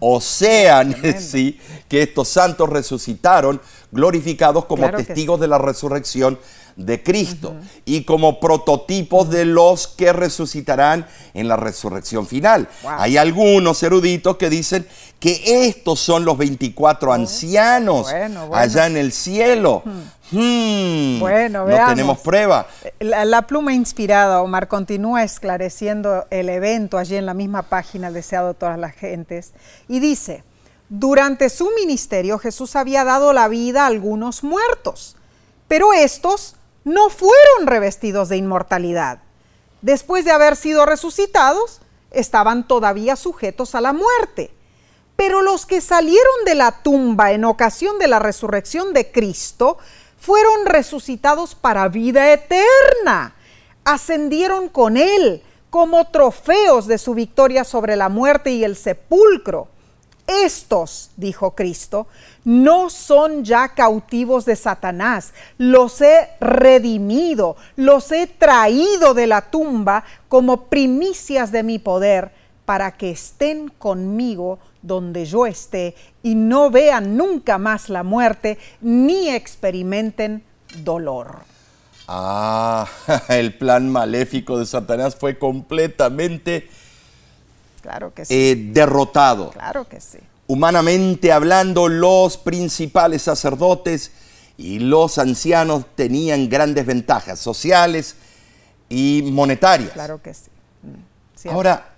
[0.00, 0.84] O sea,
[1.18, 3.60] sí, que estos santos resucitaron
[3.90, 6.38] glorificados como testigos de la resurrección
[6.78, 12.68] de Cristo y como prototipos de los que resucitarán en la resurrección final.
[12.86, 14.86] Hay algunos eruditos que dicen
[15.18, 18.06] que estos son los 24 ancianos
[18.52, 19.82] allá en el cielo.
[20.30, 22.66] Hmm, bueno, no tenemos prueba.
[23.00, 28.54] La, pluma inspirada, Omar, continúa esclareciendo el evento allí en la misma página deseado de
[28.54, 29.52] todas las gentes
[29.88, 30.44] y dice,
[30.88, 35.16] durante su ministerio Jesús había dado la vida a algunos muertos,
[35.66, 36.54] pero estos
[36.88, 39.18] no fueron revestidos de inmortalidad.
[39.82, 44.50] Después de haber sido resucitados, estaban todavía sujetos a la muerte.
[45.14, 49.76] Pero los que salieron de la tumba en ocasión de la resurrección de Cristo
[50.16, 53.34] fueron resucitados para vida eterna.
[53.84, 59.68] Ascendieron con Él como trofeos de su victoria sobre la muerte y el sepulcro.
[60.26, 62.06] Estos, dijo Cristo,
[62.44, 70.04] no son ya cautivos de Satanás, los he redimido, los he traído de la tumba
[70.28, 72.32] como primicias de mi poder,
[72.64, 79.30] para que estén conmigo donde yo esté y no vean nunca más la muerte ni
[79.30, 80.44] experimenten
[80.82, 81.38] dolor.
[82.06, 82.86] Ah,
[83.28, 86.68] el plan maléfico de Satanás fue completamente
[87.80, 88.34] Claro que sí.
[88.34, 89.50] Eh, derrotado.
[89.50, 90.18] Claro que sí.
[90.48, 94.10] Humanamente hablando, los principales sacerdotes
[94.56, 98.16] y los ancianos tenían grandes ventajas sociales
[98.88, 99.90] y monetarias.
[99.90, 100.50] Claro que sí.
[100.82, 101.90] Mm, Ahora,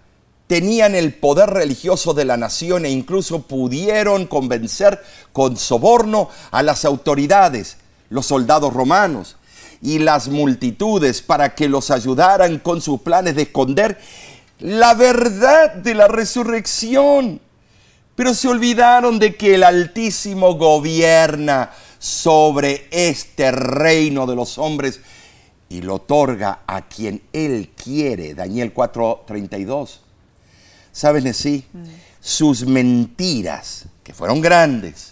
[0.49, 5.01] tenían el poder religioso de la nación e incluso pudieron convencer
[5.33, 7.77] con soborno a las autoridades,
[8.09, 9.37] los soldados romanos
[9.81, 13.97] y las multitudes para que los ayudaran con sus planes de esconder
[14.59, 17.41] la verdad de la resurrección.
[18.15, 25.01] Pero se olvidaron de que el Altísimo gobierna sobre este reino de los hombres
[25.69, 28.35] y lo otorga a quien Él quiere.
[28.35, 30.01] Daniel 4:32.
[30.93, 31.65] ¿Saben sí?
[31.73, 31.85] Mm.
[32.21, 35.10] Sus mentiras, que fueron grandes,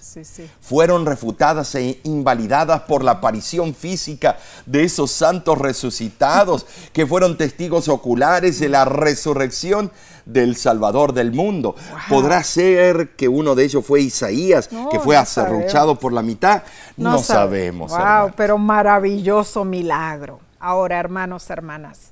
[0.60, 7.88] fueron refutadas e invalidadas por la aparición física de esos santos resucitados que fueron testigos
[7.88, 9.90] oculares de la resurrección
[10.24, 11.74] del Salvador del mundo.
[12.08, 16.62] ¿Podrá ser que uno de ellos fue Isaías, que fue acerruchado por la mitad?
[16.96, 17.90] No, sabemos.
[17.90, 20.40] Wow, pero maravilloso milagro.
[20.60, 22.10] Ahora, hermanos, hermanas,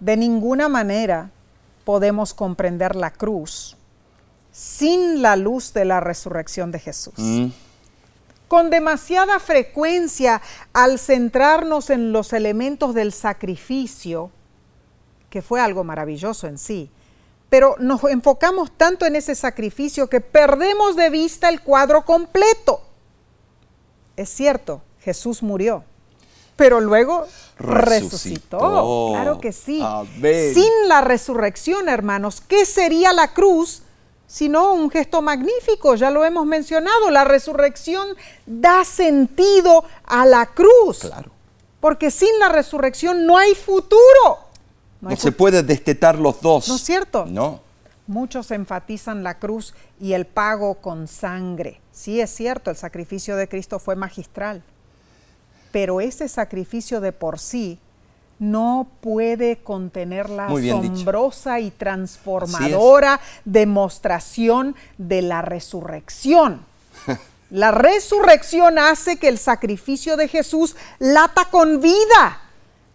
[0.00, 1.30] de ninguna manera
[1.84, 3.76] podemos comprender la cruz
[4.54, 7.14] sin la luz de la resurrección de Jesús.
[7.16, 7.48] Mm.
[8.46, 10.40] Con demasiada frecuencia,
[10.72, 14.30] al centrarnos en los elementos del sacrificio,
[15.28, 16.88] que fue algo maravilloso en sí,
[17.50, 22.80] pero nos enfocamos tanto en ese sacrificio que perdemos de vista el cuadro completo.
[24.16, 25.82] Es cierto, Jesús murió,
[26.54, 27.26] pero luego
[27.58, 28.58] resucitó.
[28.58, 29.10] Resucitó.
[29.14, 29.80] Claro que sí.
[29.82, 30.54] Amén.
[30.54, 33.83] Sin la resurrección, hermanos, ¿qué sería la cruz?
[34.26, 38.08] Sino un gesto magnífico, ya lo hemos mencionado, la resurrección
[38.46, 41.00] da sentido a la cruz.
[41.00, 41.30] Claro.
[41.80, 44.38] Porque sin la resurrección no hay futuro.
[45.00, 46.68] No, hay se puede destetar los dos.
[46.68, 47.26] ¿No es cierto?
[47.26, 47.60] No.
[48.06, 51.80] Muchos enfatizan la cruz y el pago con sangre.
[51.92, 54.62] Sí es cierto, el sacrificio de Cristo fue magistral,
[55.72, 57.78] pero ese sacrificio de por sí
[58.38, 60.78] no puede contener la dicho.
[60.78, 66.64] asombrosa y transformadora demostración de la resurrección.
[67.50, 72.40] La resurrección hace que el sacrificio de Jesús lata con vida,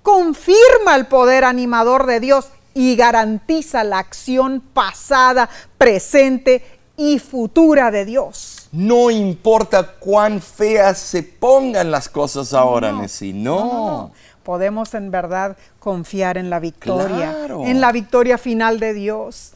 [0.04, 6.62] confirma el poder animador de Dios y garantiza la acción pasada, presente
[6.98, 8.68] y futura de Dios.
[8.72, 13.34] No importa cuán feas se pongan las cosas ahora, Nessie.
[13.34, 14.12] No.
[14.50, 17.66] Podemos en verdad confiar en la victoria, Claro.
[17.68, 19.54] en la victoria final de Dios.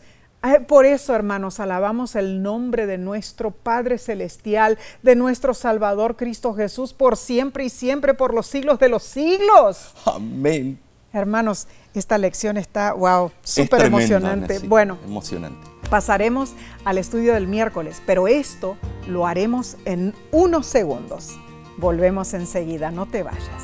[0.68, 6.94] Por eso, hermanos, alabamos el nombre de nuestro Padre Celestial, de nuestro Salvador Cristo Jesús,
[6.94, 9.96] por siempre y siempre, por los siglos de los siglos.
[10.06, 10.80] Amén.
[11.12, 14.60] Hermanos, esta lección está, wow, súper emocionante.
[14.60, 15.68] Bueno, Emocionante.
[15.90, 16.54] pasaremos
[16.86, 18.78] al estudio del miércoles, pero esto
[19.08, 21.32] lo haremos en unos segundos.
[21.80, 23.64] Volvemos enseguida, no te vayas.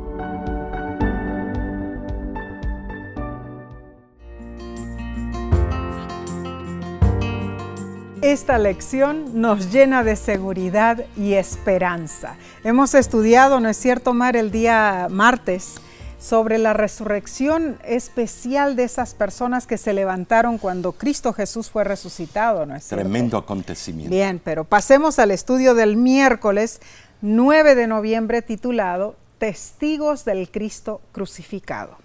[8.31, 12.37] Esta lección nos llena de seguridad y esperanza.
[12.63, 15.81] Hemos estudiado, ¿no es cierto, Mar, el día martes
[16.17, 22.65] sobre la resurrección especial de esas personas que se levantaron cuando Cristo Jesús fue resucitado,
[22.65, 23.03] ¿no es cierto?
[23.03, 24.15] Tremendo acontecimiento.
[24.15, 26.79] Bien, pero pasemos al estudio del miércoles
[27.19, 31.97] 9 de noviembre titulado Testigos del Cristo crucificado.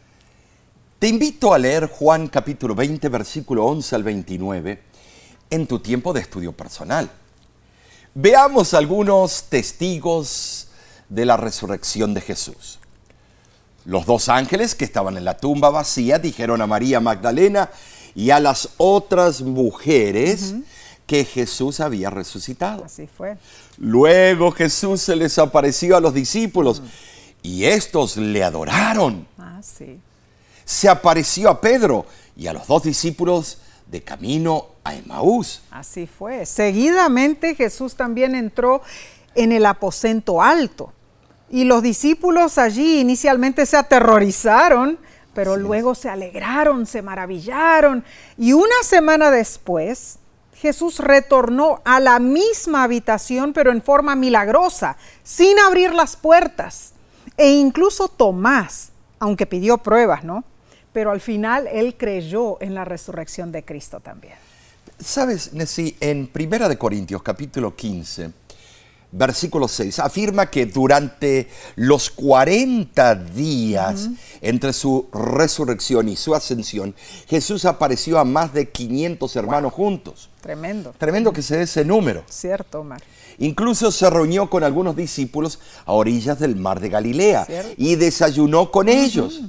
[0.98, 4.95] Te invito a leer Juan capítulo 20, versículo 11 al 29
[5.50, 7.10] en tu tiempo de estudio personal.
[8.14, 10.68] Veamos algunos testigos
[11.08, 12.78] de la resurrección de Jesús.
[13.84, 17.70] Los dos ángeles que estaban en la tumba vacía dijeron a María Magdalena
[18.14, 20.54] y a las otras mujeres
[21.06, 22.84] que Jesús había resucitado.
[22.84, 23.36] Así fue.
[23.78, 26.82] Luego Jesús se les apareció a los discípulos
[27.42, 29.28] y estos le adoraron.
[29.38, 30.00] Ah, sí.
[30.64, 35.62] Se apareció a Pedro y a los dos discípulos de camino a Emaús.
[35.70, 36.46] Así fue.
[36.46, 38.82] Seguidamente Jesús también entró
[39.34, 40.92] en el aposento alto.
[41.48, 44.98] Y los discípulos allí inicialmente se aterrorizaron,
[45.34, 48.04] pero luego se alegraron, se maravillaron.
[48.36, 50.18] Y una semana después,
[50.54, 56.94] Jesús retornó a la misma habitación, pero en forma milagrosa, sin abrir las puertas.
[57.36, 60.42] E incluso Tomás, aunque pidió pruebas, ¿no?
[60.96, 64.32] Pero al final él creyó en la resurrección de Cristo también.
[64.98, 68.30] Sabes, Nessie, en Primera de Corintios capítulo 15,
[69.12, 74.08] versículo 6, afirma que durante los 40 días
[74.40, 76.94] entre su resurrección y su ascensión,
[77.28, 80.30] Jesús apareció a más de 500 hermanos juntos.
[80.40, 80.94] Tremendo.
[80.96, 82.24] Tremendo que se dé ese número.
[82.30, 83.02] Cierto, Omar.
[83.36, 87.74] Incluso se reunió con algunos discípulos a orillas del mar de Galilea Cierto.
[87.76, 89.42] y desayunó con ellos.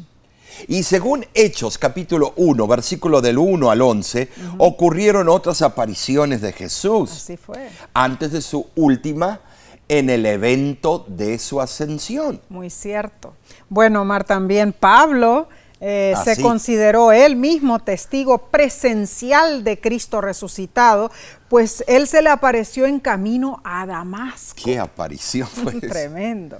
[0.67, 7.11] Y según Hechos capítulo 1, versículo del 1 al 11, ocurrieron otras apariciones de Jesús
[7.11, 7.69] Así fue.
[7.93, 9.41] antes de su última
[9.89, 12.41] en el evento de su ascensión.
[12.49, 13.33] Muy cierto.
[13.69, 15.47] Bueno, Omar, también Pablo
[15.79, 21.11] eh, Ah, se consideró él mismo testigo presencial de Cristo resucitado,
[21.49, 24.59] pues él se le apareció en camino a Damasco.
[24.63, 25.73] ¿Qué aparición fue?
[25.81, 26.59] Tremendo.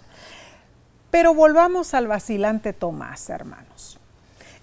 [1.11, 3.99] Pero volvamos al vacilante Tomás, hermanos.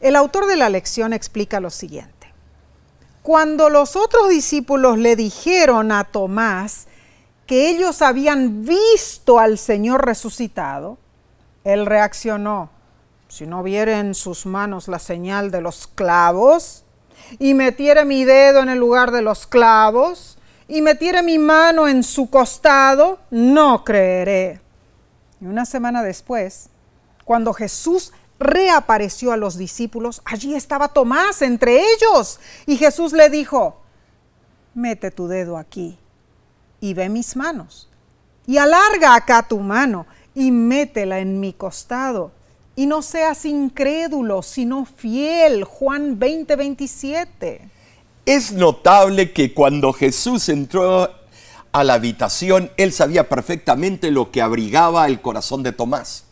[0.01, 2.15] El autor de la lección explica lo siguiente.
[3.23, 6.87] Cuando los otros discípulos le dijeron a Tomás
[7.47, 10.99] que ellos habían visto al Señor resucitado,
[11.65, 12.69] él reaccionó.
[13.29, 16.85] Si no viera en sus manos la señal de los clavos
[17.39, 20.37] y metiera mi dedo en el lugar de los clavos
[20.69, 24.64] y metiera mi mano en su costado, no creeré.
[25.41, 26.71] Y una semana después,
[27.25, 32.41] cuando Jesús reapareció a los discípulos, allí estaba Tomás entre ellos.
[32.67, 33.81] Y Jesús le dijo,
[34.75, 35.99] mete tu dedo aquí
[36.81, 37.89] y ve mis manos.
[38.47, 42.33] Y alarga acá tu mano y métela en mi costado.
[42.77, 45.65] Y no seas incrédulo, sino fiel.
[45.65, 47.71] Juan 20, 27.
[48.27, 51.09] Es notable que cuando Jesús entró
[51.75, 56.23] a la habitación, él sabía perfectamente lo que abrigaba el corazón de Tomás.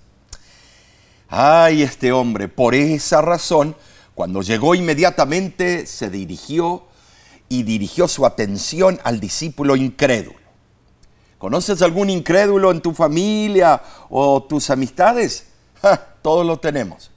[1.29, 3.75] Ay, este hombre, por esa razón,
[4.15, 6.85] cuando llegó inmediatamente se dirigió
[7.49, 10.39] y dirigió su atención al discípulo incrédulo.
[11.39, 15.49] ¿Conoces algún incrédulo en tu familia o tus amistades?
[16.23, 17.11] todos lo tenemos.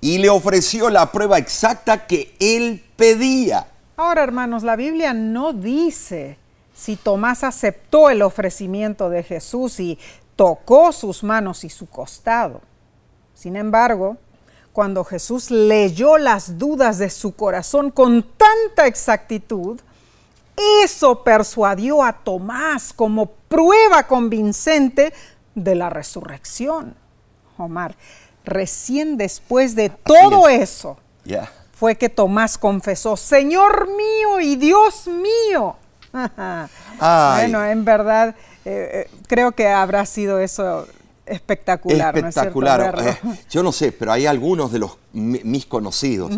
[0.00, 3.66] Y le ofreció la prueba exacta que él pedía.
[3.98, 6.39] Ahora, hermanos, la Biblia no dice
[6.80, 9.98] si Tomás aceptó el ofrecimiento de Jesús y
[10.34, 12.62] tocó sus manos y su costado.
[13.34, 14.16] Sin embargo,
[14.72, 19.78] cuando Jesús leyó las dudas de su corazón con tanta exactitud,
[20.82, 25.12] eso persuadió a Tomás como prueba convincente
[25.54, 26.94] de la resurrección.
[27.58, 27.94] Omar,
[28.42, 30.96] recién después de todo eso,
[31.72, 35.76] fue que Tomás confesó, Señor mío y Dios mío.
[36.12, 38.34] Bueno, en verdad,
[38.64, 40.86] eh, eh, creo que habrá sido eso
[41.26, 42.16] espectacular.
[42.16, 42.94] Espectacular.
[43.06, 46.32] Eh, yo no sé, pero hay algunos de los mis conocidos.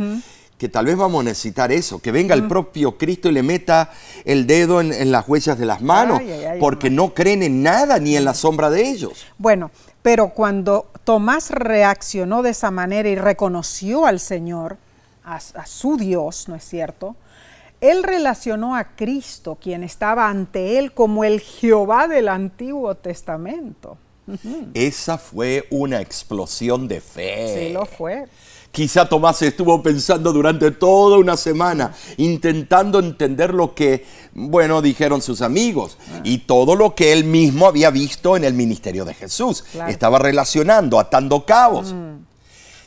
[0.59, 3.91] que tal vez vamos a necesitar eso, que venga el propio Cristo y le meta
[4.25, 6.21] el dedo en, las huellas de las manos,
[6.61, 9.27] porque no creen en nada ni en la sombra de ellos.
[9.39, 14.77] Bueno, pero cuando Tomás reaccionó de esa manera y reconoció al Señor,
[15.25, 17.17] a, a su Dios, ¿no es cierto?
[17.83, 23.99] Él relacionó a Cristo, quien estaba ante él, como el Jehová del Antiguo Testamento.
[24.73, 27.67] Esa fue una explosión de fe.
[27.69, 28.29] Sí, lo fue.
[28.71, 35.43] Quizá Tomás estuvo pensando durante toda una semana, intentando entender lo que, bueno, dijeron sus
[35.43, 36.21] amigos ah.
[36.23, 39.65] y todo lo que él mismo había visto en el ministerio de Jesús.
[39.89, 41.93] Estaba relacionando, atando cabos.
[41.93, 42.25] Mm.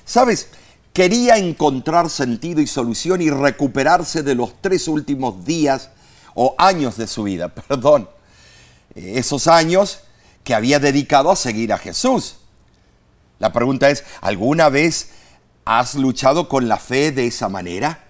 [0.06, 0.50] ¿Sabes?
[0.96, 5.90] Quería encontrar sentido y solución y recuperarse de los tres últimos días
[6.36, 8.10] o años de su vida, perdón.
[8.96, 10.00] Esos años
[10.46, 12.38] que había dedicado a seguir a Jesús.
[13.40, 15.10] La pregunta es, ¿alguna vez
[15.66, 18.06] has luchado con la fe de esa manera?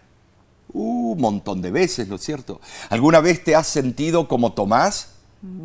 [0.71, 2.61] Uh, un montón de veces, ¿no es cierto?
[2.91, 5.15] ¿Alguna vez te has sentido como Tomás?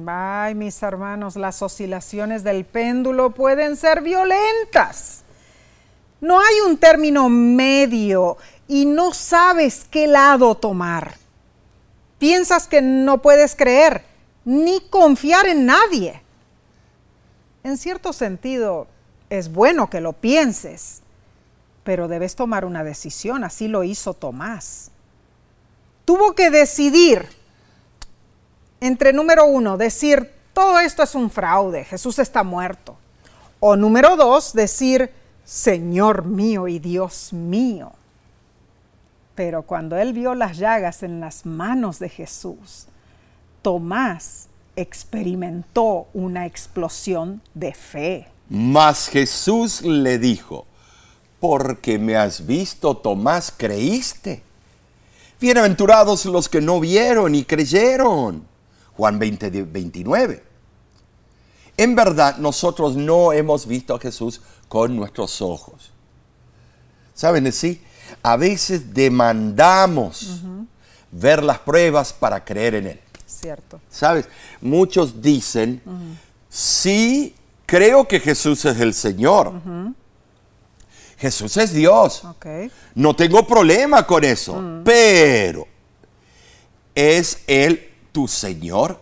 [0.06, 5.24] Ay, mis hermanos, las oscilaciones del péndulo pueden ser violentas.
[6.20, 8.36] No hay un término medio
[8.68, 11.16] y no sabes qué lado tomar.
[12.18, 14.04] Piensas que no puedes creer
[14.44, 16.22] ni confiar en nadie
[17.62, 18.86] en cierto sentido,
[19.28, 21.02] es bueno que lo pienses,
[21.84, 23.44] pero debes tomar una decisión.
[23.44, 24.90] Así lo hizo Tomás.
[26.04, 27.28] Tuvo que decidir
[28.80, 32.96] entre número uno, decir, todo esto es un fraude, Jesús está muerto.
[33.60, 35.12] O número dos, decir,
[35.50, 37.90] Señor mío y Dios mío.
[39.34, 42.86] Pero cuando él vio las llagas en las manos de Jesús,
[43.60, 44.46] Tomás
[44.76, 48.28] experimentó una explosión de fe.
[48.48, 50.66] Mas Jesús le dijo,
[51.40, 54.44] porque me has visto, Tomás, creíste.
[55.40, 58.46] Bienaventurados los que no vieron y creyeron.
[58.96, 60.49] Juan 20, 29.
[61.80, 65.92] En verdad, nosotros no hemos visto a Jesús con nuestros ojos.
[67.14, 67.50] ¿Saben?
[67.54, 67.80] Sí,
[68.22, 70.42] a veces demandamos
[71.10, 73.00] ver las pruebas para creer en Él.
[73.24, 73.80] Cierto.
[73.88, 74.28] ¿Sabes?
[74.60, 75.80] Muchos dicen,
[76.50, 79.50] sí, creo que Jesús es el Señor.
[81.16, 82.24] Jesús es Dios.
[82.94, 84.60] No tengo problema con eso.
[84.60, 84.84] Mm.
[84.84, 85.66] Pero,
[86.94, 89.00] ¿es Él tu Señor?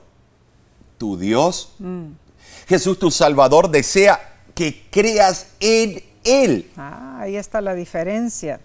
[0.96, 1.74] ¿Tu Dios?
[1.80, 2.27] Mm.
[2.68, 4.20] Jesús, tu Salvador, desea
[4.54, 6.70] que creas en Él.
[6.76, 8.60] Ah, ahí está la diferencia.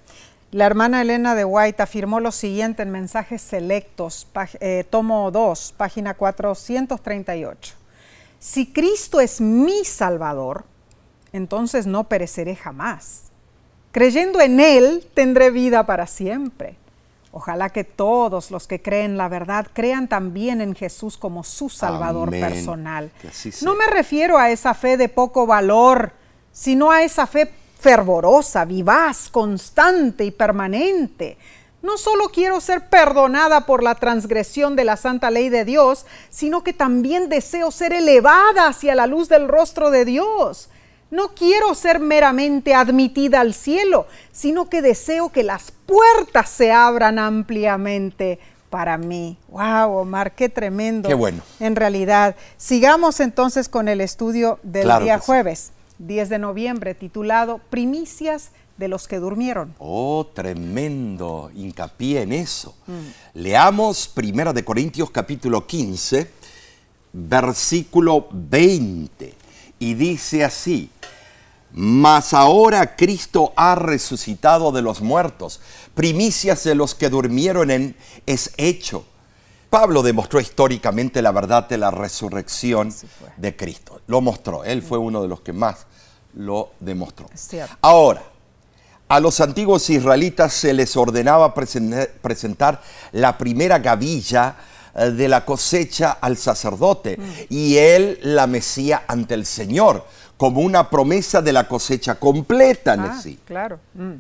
[0.52, 4.28] La hermana Elena de White afirmó lo siguiente en Mensajes Selectos,
[4.60, 7.76] eh, tomo 2, página 438.
[8.40, 10.66] Si Cristo es mi Salvador,
[11.32, 13.32] entonces no pereceré jamás.
[13.94, 16.76] Creyendo en Él, tendré vida para siempre.
[17.36, 22.28] Ojalá que todos los que creen la verdad crean también en Jesús como su Salvador
[22.28, 22.42] Amén.
[22.42, 23.12] personal.
[23.64, 26.14] No me refiero a esa fe de poco valor,
[26.52, 31.40] sino a esa fe fervorosa, vivaz, constante y permanente.
[31.82, 36.64] No solo quiero ser perdonada por la transgresión de la santa ley de Dios, sino
[36.64, 40.70] que también deseo ser elevada hacia la luz del rostro de Dios.
[41.14, 47.20] No quiero ser meramente admitida al cielo, sino que deseo que las puertas se abran
[47.20, 48.40] ampliamente
[48.72, 49.38] para mí.
[49.50, 51.08] Wow, Omar, qué tremendo.
[51.08, 51.44] Qué bueno.
[51.60, 55.26] En realidad, sigamos entonces con el estudio del Claro día sí.
[55.28, 59.76] jueves, 10 de noviembre, titulado Primicias de los que durmieron.
[59.78, 62.74] Oh, tremendo hincapié en eso.
[63.36, 66.28] Leamos Primera de Corintios capítulo 15,
[67.14, 69.43] versículo 20.
[69.84, 70.90] Y dice así,
[71.74, 75.60] mas ahora Cristo ha resucitado de los muertos,
[75.94, 79.06] primicias de los que durmieron en es hecho.
[79.70, 82.94] Pablo demostró históricamente la verdad de la resurrección
[83.36, 84.00] de Cristo.
[84.08, 84.64] Lo mostró.
[84.64, 85.86] Él fue uno de los que más
[86.34, 87.30] lo demostró.
[87.82, 88.24] Ahora,
[89.10, 92.82] a los antiguos israelitas se les ordenaba presen- presentar
[93.12, 94.56] la primera gavilla
[94.94, 97.18] de la cosecha al sacerdote
[97.50, 100.06] y él la mecía ante el Señor
[100.38, 102.94] como una promesa de la cosecha completa.
[102.94, 103.40] Ah, Nesí.
[103.46, 103.80] claro.
[103.94, 104.16] Mm.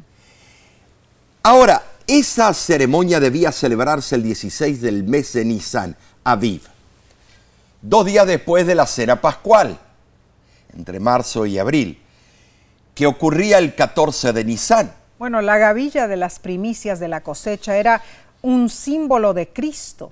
[1.43, 6.61] Ahora, esa ceremonia debía celebrarse el 16 del mes de Nisan, Aviv,
[7.81, 9.77] dos días después de la cena pascual,
[10.73, 12.01] entre marzo y abril,
[12.95, 14.93] que ocurría el 14 de Nisan.
[15.19, 18.01] Bueno, la gavilla de las primicias de la cosecha era
[18.41, 20.11] un símbolo de Cristo,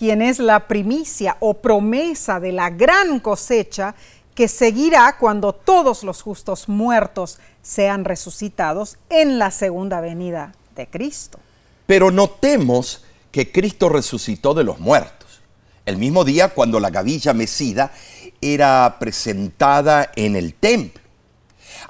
[0.00, 3.94] quien es la primicia o promesa de la gran cosecha
[4.34, 11.38] que seguirá cuando todos los justos muertos sean resucitados en la segunda venida de Cristo.
[11.84, 15.42] Pero notemos que Cristo resucitó de los muertos.
[15.84, 17.92] El mismo día cuando la gavilla mecida
[18.40, 20.99] era presentada en el templo.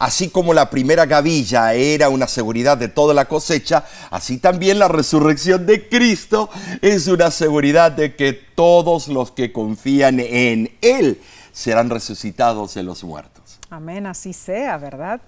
[0.01, 4.89] Así como la primera gavilla era una seguridad de toda la cosecha, así también la
[4.89, 6.49] resurrección de Cristo
[6.81, 11.21] es una seguridad de que todos los que confían en Él
[11.53, 13.59] serán resucitados de los muertos.
[13.69, 15.21] Amén, así sea, ¿verdad?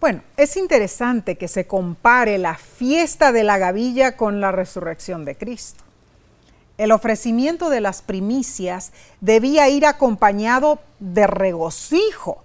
[0.00, 5.36] Bueno, es interesante que se compare la fiesta de la gavilla con la resurrección de
[5.36, 5.84] Cristo.
[6.76, 8.90] El ofrecimiento de las primicias
[9.20, 12.43] debía ir acompañado de regocijo.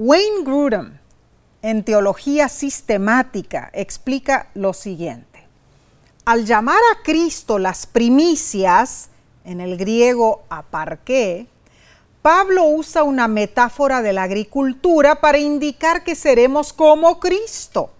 [0.00, 0.96] Wayne Grudem,
[1.60, 5.48] en Teología Sistemática, explica lo siguiente.
[6.24, 9.08] Al llamar a Cristo las primicias,
[9.44, 11.48] en el griego aparqué,
[12.22, 17.90] Pablo usa una metáfora de la agricultura para indicar que seremos como Cristo.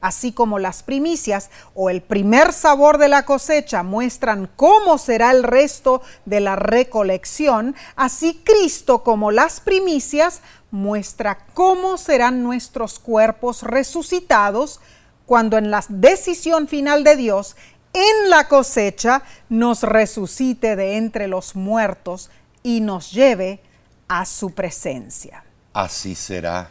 [0.00, 5.42] Así como las primicias o el primer sabor de la cosecha muestran cómo será el
[5.44, 10.40] resto de la recolección, así Cristo como las primicias
[10.72, 14.80] muestra cómo serán nuestros cuerpos resucitados
[15.26, 17.56] cuando en la decisión final de Dios,
[17.92, 22.30] en la cosecha, nos resucite de entre los muertos
[22.62, 23.60] y nos lleve
[24.08, 25.44] a su presencia.
[25.72, 26.70] Así será.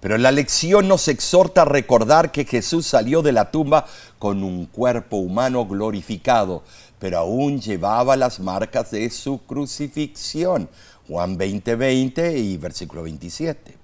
[0.00, 3.86] Pero la lección nos exhorta a recordar que Jesús salió de la tumba
[4.18, 6.62] con un cuerpo humano glorificado,
[6.98, 10.70] pero aún llevaba las marcas de su crucifixión.
[11.10, 13.76] Juan 20, 20 y versículo 27.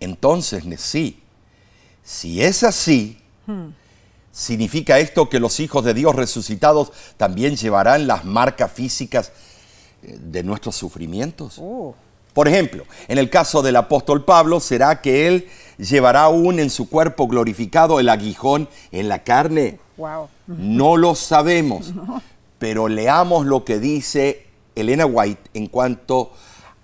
[0.00, 1.20] Entonces, sí,
[2.02, 3.18] si es así,
[4.32, 9.32] ¿significa esto que los hijos de Dios resucitados también llevarán las marcas físicas
[10.02, 11.58] eh, de nuestros sufrimientos?
[11.58, 11.92] Uh,
[12.32, 16.88] Por ejemplo, en el caso del apóstol Pablo, ¿será que él llevará aún en su
[16.88, 19.78] cuerpo glorificado el aguijón en la carne?
[19.98, 20.28] wow.
[20.46, 21.92] No lo sabemos,
[22.58, 26.32] pero leamos lo que dice Elena White en cuanto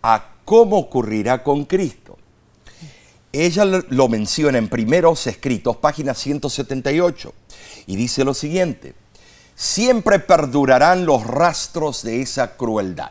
[0.03, 2.17] a cómo ocurrirá con Cristo.
[3.33, 7.35] Ella lo- menciona en Primeros Escritos, página 178,
[7.87, 8.95] y dice lo siguiente,
[9.55, 13.11] siempre perdurarán los rastros de esa crueldad.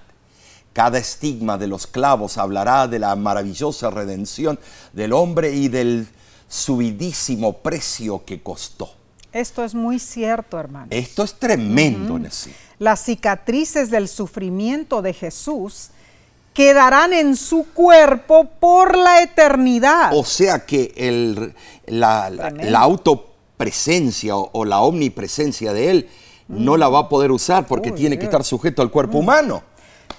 [0.73, 4.59] Cada estigma de los clavos hablará de la maravillosa redención
[4.93, 6.07] del hombre y del
[6.49, 8.93] subidísimo precio que costó.
[9.35, 10.87] Esto es muy cierto, hermano.
[10.91, 12.53] Esto es tremendo, Nessie.
[12.79, 15.89] Las cicatrices del sufrimiento de Jesús
[16.53, 20.11] quedarán en su cuerpo por la eternidad.
[20.15, 21.53] O sea que el-
[21.85, 22.71] la, la- Tremendo.
[22.71, 26.09] la autopresencia o, o la omnipresencia de Él
[26.47, 29.63] no la va a poder usar porque Uy, tiene que estar sujeto al cuerpo humano.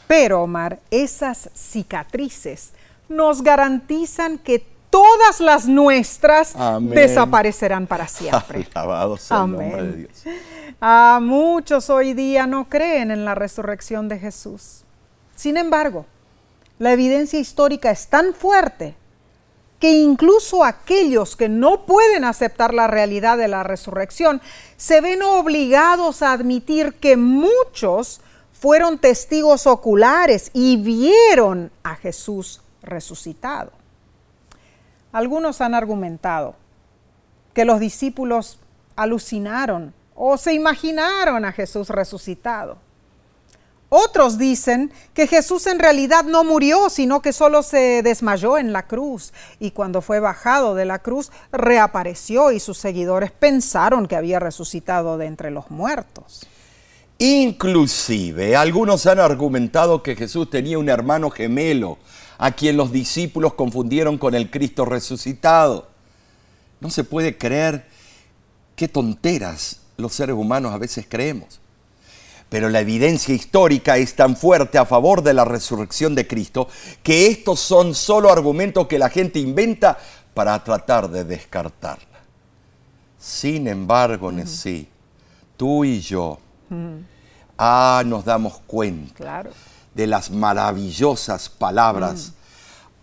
[0.06, 2.72] Pero, Omar, esas cicatrices
[3.08, 6.94] nos garantizan que todas las nuestras Amén.
[6.94, 8.66] desaparecerán para siempre.
[8.74, 10.08] Alabado sea el nombre de Amén.
[10.24, 10.36] Dios.
[10.80, 14.84] A muchos hoy día no creen en la resurrección de Jesús.
[15.34, 16.06] Sin embargo,
[16.78, 18.94] la evidencia histórica es tan fuerte
[19.78, 24.40] que incluso aquellos que no pueden aceptar la realidad de la resurrección
[24.76, 28.20] se ven obligados a admitir que muchos
[28.52, 33.70] fueron testigos oculares y vieron a Jesús resucitado.
[35.16, 36.56] Algunos han argumentado
[37.54, 38.58] que los discípulos
[38.96, 42.76] alucinaron o se imaginaron a Jesús resucitado.
[43.88, 48.86] Otros dicen que Jesús en realidad no murió, sino que solo se desmayó en la
[48.86, 54.38] cruz y cuando fue bajado de la cruz reapareció y sus seguidores pensaron que había
[54.38, 56.46] resucitado de entre los muertos.
[57.16, 61.96] Inclusive, algunos han argumentado que Jesús tenía un hermano gemelo,
[62.38, 65.88] a quien los discípulos confundieron con el Cristo resucitado.
[66.80, 67.86] No se puede creer
[68.74, 71.60] qué tonteras los seres humanos a veces creemos.
[72.48, 76.68] Pero la evidencia histórica es tan fuerte a favor de la resurrección de Cristo
[77.02, 79.98] que estos son solo argumentos que la gente inventa
[80.32, 82.20] para tratar de descartarla.
[83.18, 84.86] Sin embargo, Nesí,
[85.56, 86.38] tú y yo,
[87.58, 89.50] ah, nos damos cuenta Claro.
[89.96, 92.32] De las maravillosas palabras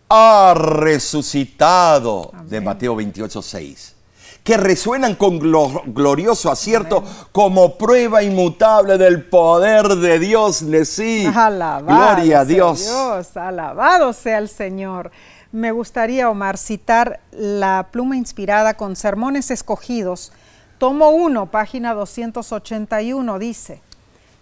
[0.09, 3.95] ha resucitado de Mateo 28, 6,
[4.43, 11.25] que resuenan con glo- glorioso acierto como prueba inmutable del poder de Dios, Nesí.
[11.25, 12.79] Alabado Gloria a Dios.
[12.81, 15.11] Dios, alabado sea el Señor.
[15.51, 20.31] Me gustaría, Omar, citar la pluma inspirada con sermones escogidos.
[20.77, 23.81] Tomo 1, página 281, dice,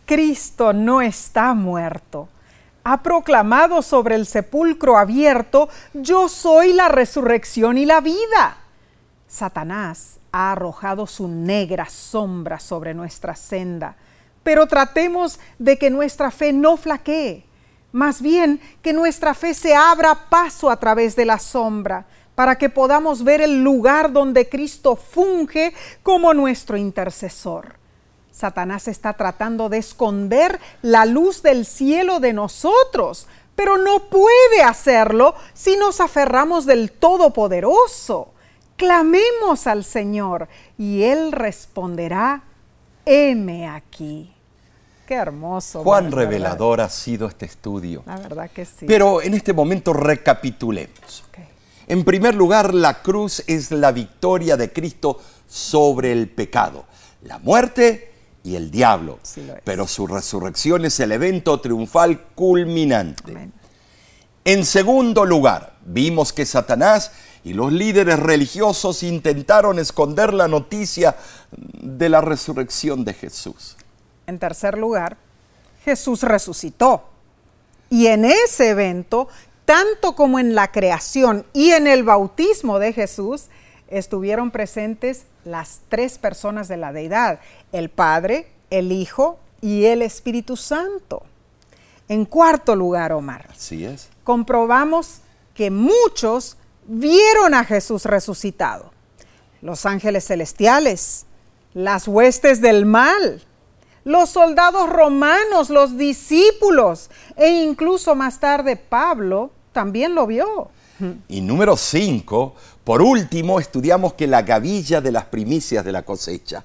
[0.06, 2.28] Cristo no está muerto.
[2.84, 8.58] Ha proclamado sobre el sepulcro abierto, yo soy la resurrección y la vida.
[9.28, 13.96] Satanás ha arrojado su negra sombra sobre nuestra senda,
[14.44, 17.46] pero tratemos de que nuestra fe no flaquee,
[17.92, 22.06] más bien que nuestra fe se abra paso a través de la sombra,
[22.36, 27.81] para que podamos ver el lugar donde Cristo funge como nuestro intercesor.
[28.32, 35.36] Satanás está tratando de esconder la luz del cielo de nosotros, pero no puede hacerlo
[35.54, 38.34] si nos aferramos del Todopoderoso.
[38.78, 42.44] Clamemos al Señor y Él responderá,
[43.06, 44.34] heme aquí.
[45.06, 45.84] Qué hermoso.
[45.84, 48.02] Cuán revelador ha sido este estudio.
[48.06, 48.86] La verdad que sí.
[48.88, 51.26] Pero en este momento recapitulemos.
[51.88, 56.86] En primer lugar, la cruz es la victoria de Cristo sobre el pecado,
[57.24, 58.11] la muerte
[58.44, 59.20] y el diablo.
[59.24, 59.48] Sí.
[59.64, 63.32] Pero su resurrección es el evento triunfal culminante.
[63.32, 63.54] Amén.
[64.44, 67.12] En segundo lugar, vimos que Satanás
[67.44, 71.16] y los líderes religiosos intentaron esconder la noticia
[71.52, 73.78] de la resurrección de Jesús.
[74.26, 75.18] En tercer lugar,
[75.86, 77.04] Jesús resucitó.
[77.90, 79.28] Y en ese evento,
[79.66, 83.46] tanto como en la creación y en el bautismo de Jesús,
[83.90, 87.40] estuvieron presentes las tres personas de la deidad,
[87.72, 91.24] el Padre, el Hijo y el Espíritu Santo.
[92.08, 94.10] En cuarto lugar, Omar, Así es.
[94.24, 95.22] comprobamos
[95.54, 98.92] que muchos vieron a Jesús resucitado.
[99.62, 101.26] Los ángeles celestiales,
[101.74, 103.44] las huestes del mal,
[104.04, 110.70] los soldados romanos, los discípulos e incluso más tarde Pablo también lo vio.
[111.28, 116.64] Y número 5, por último, estudiamos que la gavilla de las primicias de la cosecha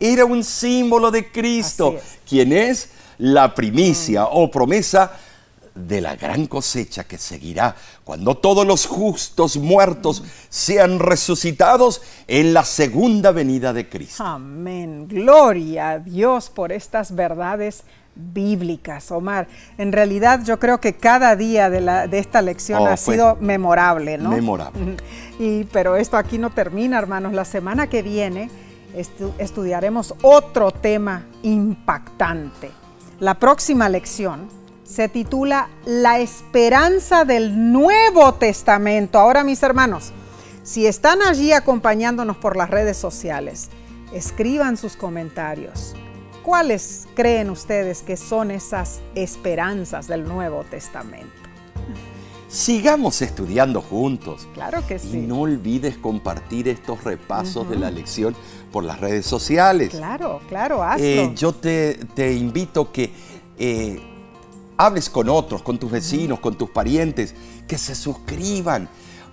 [0.00, 2.18] era un símbolo de Cristo, es.
[2.28, 5.12] quien es la primicia o promesa
[5.74, 7.74] de la gran cosecha que seguirá
[8.04, 14.24] cuando todos los justos muertos sean resucitados en la segunda venida de Cristo.
[14.24, 15.06] Amén.
[15.06, 17.84] Gloria a Dios por estas verdades
[18.18, 19.46] bíblicas, Omar.
[19.78, 23.36] En realidad yo creo que cada día de, la- de esta lección Oh, ha sido
[23.40, 24.30] memorable, ¿no?
[24.30, 24.96] memorable.
[25.40, 27.32] Y, pero esto aquí no termina, hermanos.
[27.32, 28.50] La semana que viene
[28.96, 32.70] estu- estudiaremos otro tema impactante.
[33.20, 34.48] La próxima lección
[34.84, 39.18] se titula La esperanza del Nuevo Testamento.
[39.20, 40.12] Ahora, mis hermanos,
[40.64, 43.68] si están allí acompañándonos por las redes sociales,
[44.12, 45.94] escriban sus comentarios.
[46.48, 51.28] ¿Cuáles creen ustedes que son esas esperanzas del Nuevo Testamento?
[52.48, 54.48] Sigamos estudiando juntos.
[54.54, 55.16] Claro que Y sí.
[55.18, 58.34] no olvides compartir estos repasos de la lección
[58.72, 59.90] por las redes sociales.
[59.90, 61.04] Claro, claro, hazlo.
[61.04, 63.12] Eh, yo te, te invito que
[63.58, 64.00] eh,
[64.78, 67.34] hables con otros, con tus vecinos, con tus parientes,
[67.66, 68.88] que se suscriban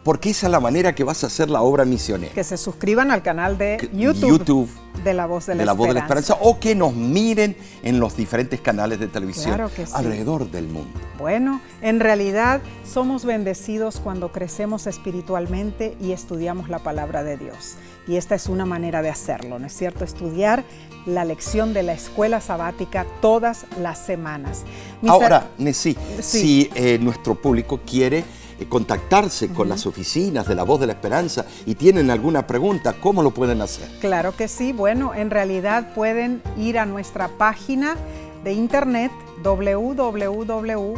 [0.06, 2.32] porque esa es la manera que vas a hacer la obra misionera.
[2.32, 4.70] Que se suscriban al canal de YouTube, YouTube
[5.03, 6.38] de La Voz de la, de la voz de la Esperanza.
[6.41, 9.91] o que nos miren en los diferentes canales de televisión Claro que sí.
[9.95, 10.91] alrededor del mundo.
[11.18, 17.74] Bueno, en realidad somos bendecidos cuando crecemos espiritualmente y estudiamos la palabra de Dios.
[18.08, 20.03] Y esta es una manera de hacerlo, ¿no es cierto?
[20.06, 20.64] Estudiar
[21.08, 24.62] la lección de la escuela sabática todas las semanas.
[25.01, 26.70] Mis Ahora, Nessie, Sí.
[26.70, 28.24] si eh, nuestro público quiere
[28.60, 32.93] eh, contactarse con las oficinas de la voz de la esperanza y tienen alguna pregunta,
[32.93, 33.88] ¿cómo lo pueden hacer?
[33.99, 34.74] Claro que sí.
[34.74, 37.95] Bueno, en realidad pueden ir a nuestra página
[38.43, 39.12] de internet
[39.43, 40.95] www.lavoz.org.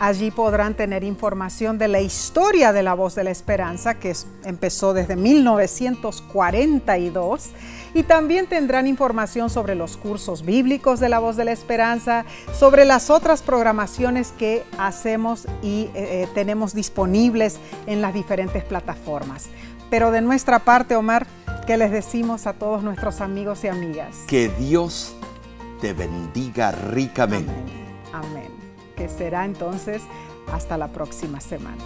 [0.00, 4.94] Allí podrán tener información de la historia de la voz de la esperanza, que empezó
[4.94, 7.50] desde 1942,
[7.98, 12.24] y también tendrán información sobre los cursos bíblicos de la voz de la esperanza,
[12.54, 19.48] sobre las otras programaciones que hacemos y eh, eh, tenemos disponibles en las diferentes plataformas.
[19.90, 21.26] Pero de nuestra parte, Omar,
[21.66, 24.16] ¿qué les decimos a todos nuestros amigos y amigas?
[24.28, 25.16] Que Dios
[25.80, 27.50] te bendiga ricamente.
[28.12, 28.30] Amén.
[28.30, 28.52] Amén.
[28.94, 30.02] Que será entonces
[30.52, 31.82] hasta la próxima semana.